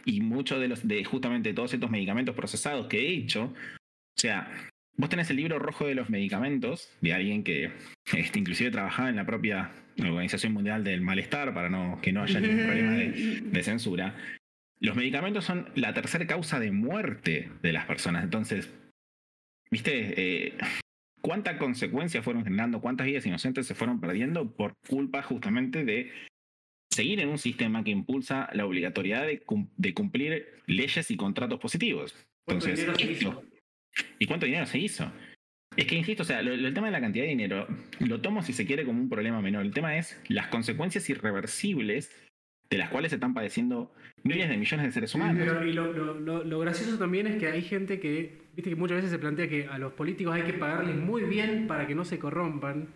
[0.04, 4.50] y muchos de los, de justamente todos estos medicamentos procesados que he hecho, o sea,
[4.96, 7.72] vos tenés el libro rojo de los medicamentos de alguien que
[8.12, 12.40] este, inclusive trabajaba en la propia Organización Mundial del Malestar para no, que no haya
[12.40, 14.16] ningún problema de, censura.
[14.80, 18.24] Los medicamentos son la tercera causa de muerte de las personas.
[18.24, 18.70] Entonces,
[19.70, 20.14] ¿viste?
[20.16, 20.54] Eh,
[21.22, 22.80] ¿Cuántas consecuencias fueron generando?
[22.80, 26.10] ¿Cuántas vidas inocentes se fueron perdiendo por culpa justamente de
[26.92, 31.60] seguir en un sistema que impulsa la obligatoriedad de, cum- de cumplir leyes y contratos
[31.60, 32.12] positivos?
[32.46, 33.44] ¿Cuánto Entonces, dinero se esto- hizo?
[34.18, 35.12] ¿Y cuánto dinero se hizo?
[35.76, 37.66] Es que, insisto, o sea, lo- lo- el tema de la cantidad de dinero
[38.00, 39.64] lo tomo si se quiere como un problema menor.
[39.64, 42.10] El tema es las consecuencias irreversibles
[42.72, 43.92] de las cuales se están padeciendo
[44.24, 45.36] miles de millones de seres humanos.
[45.38, 48.76] Pero, y lo, lo- lo- lo gracioso también es que hay gente que, viste que
[48.76, 51.94] muchas veces se plantea que a los políticos hay que pagarles muy bien para que
[51.94, 52.88] no se corrompan.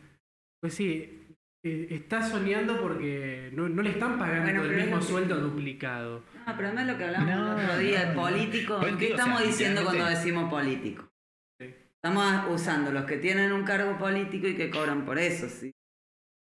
[0.63, 1.23] Pues sí,
[1.65, 6.23] eh, está soñando porque no, no le están pagando Bueno, el mismo es sueldo duplicado.
[6.47, 8.29] No, pero además lo que hablamos No, el otro día, el no, no.
[8.29, 11.09] político, Pues, ¿qué o estamos sea, diciendo cuando decimos político?
[11.61, 11.75] Sí.
[12.03, 15.73] Estamos usando los que tienen un cargo político y que cobran por eso, ¿sí?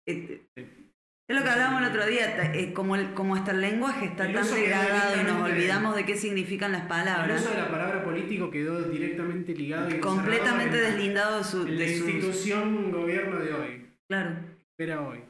[0.06, 0.83] Este- Sí.
[1.26, 4.26] Es lo que hablábamos el otro día, es como, el, como hasta el lenguaje está
[4.26, 7.70] El tan degradado y nos olvidamos de qué significan las El palabras, uso de la
[7.70, 11.96] palabra político quedó directamente ligado y completamente deslindado de, su, en la sus...
[11.96, 13.90] institución gobierno de hoy.
[14.06, 14.36] Claro,
[14.78, 15.24] Era hoy.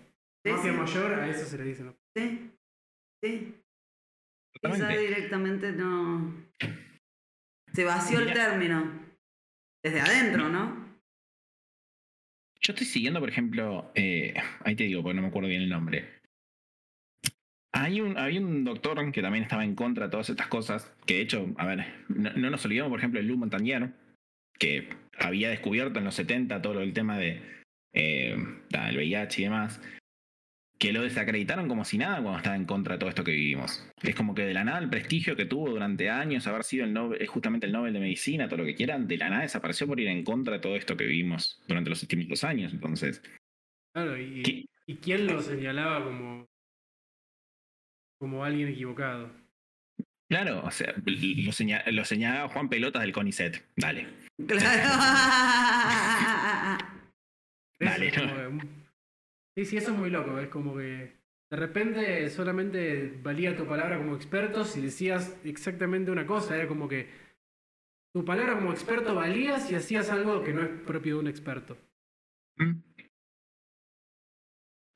[0.45, 0.79] Sí, Mafia sí.
[0.79, 1.85] mayor, a eso se le dice.
[1.85, 1.97] ¿no?
[2.17, 2.51] sí,
[3.23, 3.55] sí.
[4.61, 6.35] Quizá directamente no...
[7.73, 9.05] Se vació el término.
[9.85, 10.84] Desde adentro, ¿no?
[12.65, 14.33] Yo estoy siguiendo, por ejemplo, eh,
[14.65, 16.09] ahí te digo, porque no me acuerdo bien el nombre.
[17.73, 21.15] Hay un, había un doctor que también estaba en contra de todas estas cosas, que
[21.15, 23.93] de hecho, a ver, no, no nos olvidamos, por ejemplo, de Lou Montañero,
[24.59, 24.89] que
[25.19, 27.43] había descubierto en los 70 todo el tema de
[27.93, 29.83] eh, el VIH y demás,
[30.79, 33.89] que lo desacreditaron como si nada cuando estaba en contra de todo esto que vivimos.
[34.03, 36.93] Es como que de la nada el prestigio que tuvo durante años, haber sido el
[36.93, 39.87] Nobel, eh, justamente el Nobel de Medicina, todo lo que quieran, de la nada desapareció
[39.87, 42.72] por ir en contra de todo esto que vivimos durante los últimos años.
[42.72, 43.22] Entonces,
[43.95, 44.64] Claro, y, ¿Qué?
[44.87, 46.47] ¿y quién lo señalaba como,
[48.18, 49.31] como alguien equivocado?
[50.29, 53.64] claro, o sea, lo, seña- lo señalaba Juan Pelotas del CONICET.
[53.77, 54.09] Dale.
[54.49, 54.64] Claro.
[57.79, 58.84] Dale, ¿no?
[59.57, 60.39] Sí, sí, eso es muy loco.
[60.39, 61.17] Es como que
[61.51, 66.57] de repente solamente valía tu palabra como experto si decías exactamente una cosa.
[66.57, 67.09] Era como que
[68.13, 71.77] tu palabra como experto valía si hacías algo que no es propio de un experto.
[72.57, 72.81] Mm.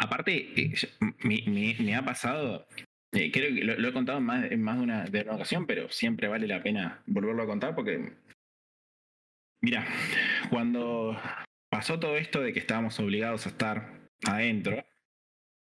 [0.00, 0.74] Aparte, eh,
[1.24, 2.66] me, ha pasado
[3.12, 6.28] Eh, creo que lo, he contado más, más de, una, de una ocasión, pero siempre
[6.28, 8.12] vale la pena volverlo a contar porque.
[9.60, 9.84] Mira,
[10.50, 11.16] cuando
[11.68, 14.84] pasó todo esto de que estábamos obligados a estar adentro,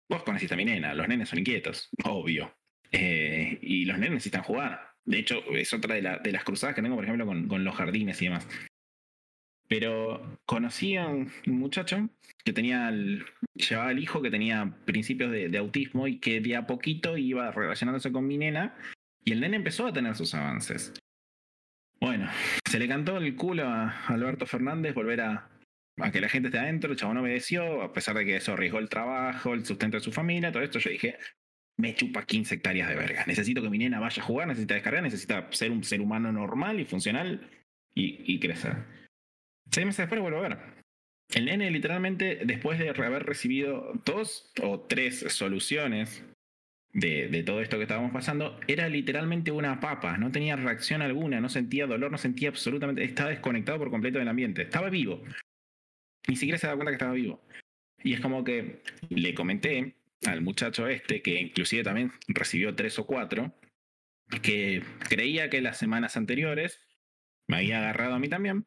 [0.09, 2.55] vos conociste a mi nena, los nenes son inquietos, obvio.
[2.91, 4.93] Eh, y los nenes necesitan jugar.
[5.05, 7.75] De hecho, es otra de, de las cruzadas que tengo, por ejemplo, con, con los
[7.75, 8.49] jardines y demás.
[9.69, 12.09] Pero conocí a un muchacho
[12.45, 13.25] que tenía el-
[13.55, 17.51] llevaba al hijo que tenía principios de, de autismo y que de a poquito iba
[17.51, 18.75] relacionándose con mi nena
[19.25, 20.95] y el nene empezó a tener sus avances.
[22.01, 22.31] Bueno,
[22.67, 25.51] se le cantó el culo a Alberto Fernández volver a,
[26.01, 28.79] a que la gente esté adentro, el chabón obedeció, a pesar de que eso arriesgó
[28.79, 31.19] el trabajo, el sustento de su familia, todo esto, yo dije,
[31.77, 33.25] me chupa 15 hectáreas de verga.
[33.27, 36.81] Necesito que mi nena vaya a jugar, necesita descargar, necesita ser un ser humano normal
[36.81, 37.49] y funcional
[37.95, 38.77] y, y crecer.
[39.71, 40.59] Seis meses después vuelvo a ver.
[41.35, 46.25] El nene literalmente, después de haber recibido dos o tres soluciones
[46.93, 51.41] de, de todo esto que estábamos pasando, era literalmente una papa, no tenía reacción alguna,
[51.41, 55.23] no sentía dolor, no sentía absolutamente, estaba desconectado por completo del ambiente, estaba vivo.
[56.27, 57.43] Ni siquiera se daba cuenta que estaba vivo.
[58.03, 59.97] Y es como que le comenté
[60.27, 63.55] al muchacho este, que inclusive también recibió tres o cuatro,
[64.43, 66.87] que creía que las semanas anteriores
[67.47, 68.67] me había agarrado a mí también,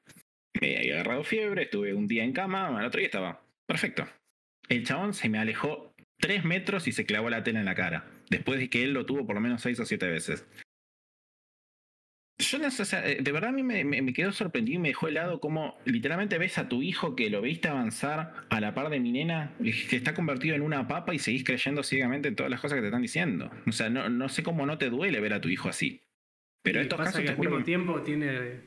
[0.60, 4.08] me había agarrado fiebre, estuve un día en cama, al otro día estaba perfecto.
[4.70, 8.10] El chabón se me alejó tres metros y se clavó la tela en la cara,
[8.30, 10.48] después de que él lo tuvo por lo menos seis o siete veces.
[12.42, 14.78] Yo no sé, o sea, eh, de verdad a mí me, me, me quedó sorprendido
[14.78, 18.60] y me dejó helado como literalmente ves a tu hijo que lo viste avanzar a
[18.60, 22.28] la par de mi nena, que está convertido en una papa y seguís creyendo ciegamente
[22.28, 23.50] en todas las cosas que te están diciendo.
[23.68, 26.02] O sea, no, no sé cómo no te duele ver a tu hijo así.
[26.64, 28.62] Pero Y estos pasa casos que al mismo que- tiempo tiene,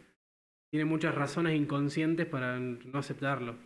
[0.72, 3.56] tiene muchas razones inconscientes para no aceptarlo.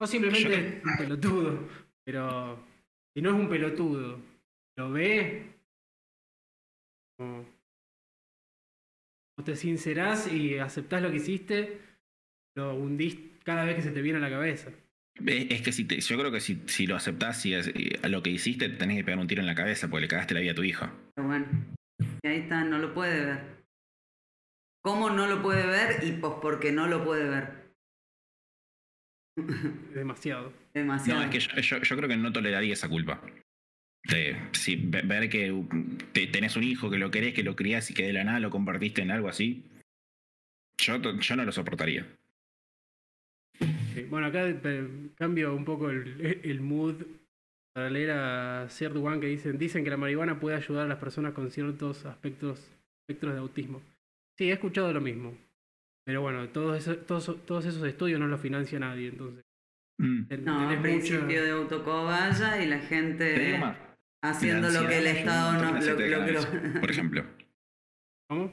[0.00, 1.68] O simplemente Yo- es un pelotudo.
[2.04, 2.58] Pero
[3.14, 4.18] si no es un pelotudo,
[4.76, 5.59] lo ve.
[7.20, 7.44] O,
[9.38, 11.80] o te sincerás y aceptás lo que hiciste,
[12.56, 14.70] lo hundís cada vez que se te viene a la cabeza.
[15.26, 18.08] Es que si te- yo creo que si, si lo aceptás y, es- y a
[18.08, 20.34] lo que hiciste, te tenés que pegar un tiro en la cabeza porque le cagaste
[20.34, 20.86] la vida a tu hijo.
[21.14, 21.46] Pero bueno,
[22.22, 23.60] y ahí está, no lo puede ver.
[24.82, 26.02] ¿Cómo no lo puede ver?
[26.04, 27.60] Y pues porque no lo puede ver.
[29.94, 30.52] Demasiado.
[30.72, 31.20] Demasiado.
[31.20, 33.20] No, es que yo, yo- yo creo que no toleraría esa culpa.
[34.04, 35.52] De, si, ve- ver que
[36.12, 38.40] te- tenés un hijo, que lo querés, que lo criás y que de la nada
[38.40, 39.64] lo convertiste en algo así.
[40.78, 42.06] Yo, no lo soportaría.
[43.94, 46.94] Sí, Bueno, acá eh, cambio un poco el, el mood
[47.74, 50.98] para leer a Sir Duan que dicen, dicen que la marihuana puede ayudar a las
[50.98, 52.66] personas con ciertos aspectos,
[53.02, 53.82] espectros de autismo.
[54.38, 55.36] Sí, he escuchado lo mismo.
[56.04, 59.44] Pero bueno, todos esos, todos, todos esos estudios no los financia nadie, entonces.
[59.98, 60.22] Mm.
[60.44, 63.76] No, tenés principio de autocobaya y la Te digo gente más.
[64.22, 65.72] Haciendo lo que el Estado no...
[65.80, 67.24] Lo, Por ejemplo.
[68.28, 68.52] ¿Cómo?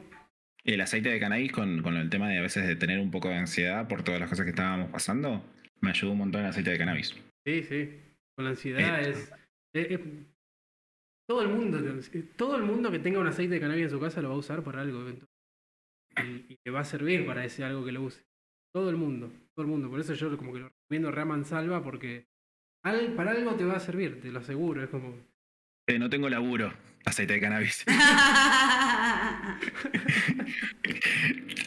[0.64, 3.30] El aceite de cannabis con, con el tema de a veces de tener un poco
[3.30, 5.44] de ansiedad por todas las cosas que estábamos pasando,
[5.82, 7.16] me ayudó un montón el aceite de cannabis.
[7.46, 8.02] Sí, sí.
[8.36, 9.34] Con la ansiedad Eh, es,
[9.74, 10.00] es- es-
[11.30, 11.80] Todo el mundo,
[12.38, 14.40] todo el mundo que tenga un aceite de cannabis en su casa lo va a
[14.40, 15.02] usar para algo.
[15.02, 15.28] eventualmente.
[16.50, 18.24] Y, y le va a servir para ese algo que lo use.
[18.74, 19.90] Todo el mundo, todo el mundo.
[19.90, 22.26] Por eso yo como que lo recomiendo re a mansalva porque
[22.84, 24.84] al- para algo te va a servir, te lo aseguro.
[24.84, 25.16] Es como.
[25.90, 26.74] Eh, no tengo laburo,
[27.06, 27.86] aceite de cannabis.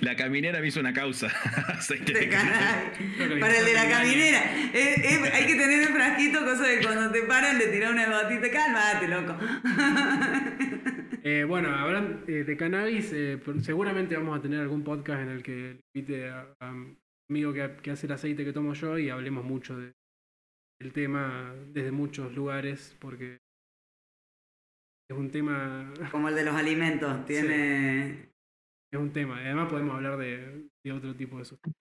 [0.01, 1.29] La caminera me hizo una causa.
[1.69, 3.41] aceite de De cannabis.
[3.41, 4.41] Para el de la caminera.
[4.75, 8.23] Eh, eh, hay que tener el frasquito, cosa de cuando te paran le tiras una
[8.23, 8.51] gotita.
[8.51, 9.37] Cálmate, loco.
[11.23, 15.43] Eh, bueno, hablando eh, de cannabis, eh, seguramente vamos a tener algún podcast en el
[15.43, 16.97] que invite a, a un
[17.29, 19.93] amigo que, que hace el aceite que tomo yo y hablemos mucho de,
[20.81, 23.40] del tema desde muchos lugares, porque
[25.11, 27.25] es un tema, Como el de los alimentos.
[27.27, 28.31] Tiene.
[28.93, 29.43] es un tema.
[29.43, 31.75] Y además podemos hablar de, de otro tipo de sustancias.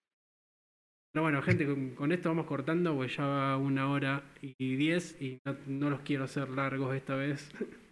[1.12, 5.20] Pero bueno, gente, con, con esto vamos cortando, pues ya va una hora y diez
[5.20, 7.50] y no, no los quiero hacer largos esta vez.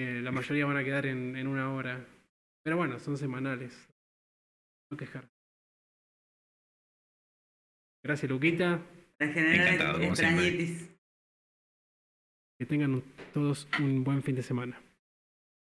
[0.00, 2.06] Eh, la mayoría van a quedar en, en una hora.
[2.62, 3.88] Pero bueno, son semanales.
[4.92, 5.28] No quejar.
[8.04, 8.80] Gracias, Luquita.
[9.18, 10.97] Para generar Encantado, extrañitis.
[12.58, 14.87] Que tengan todos un buen fin de semana.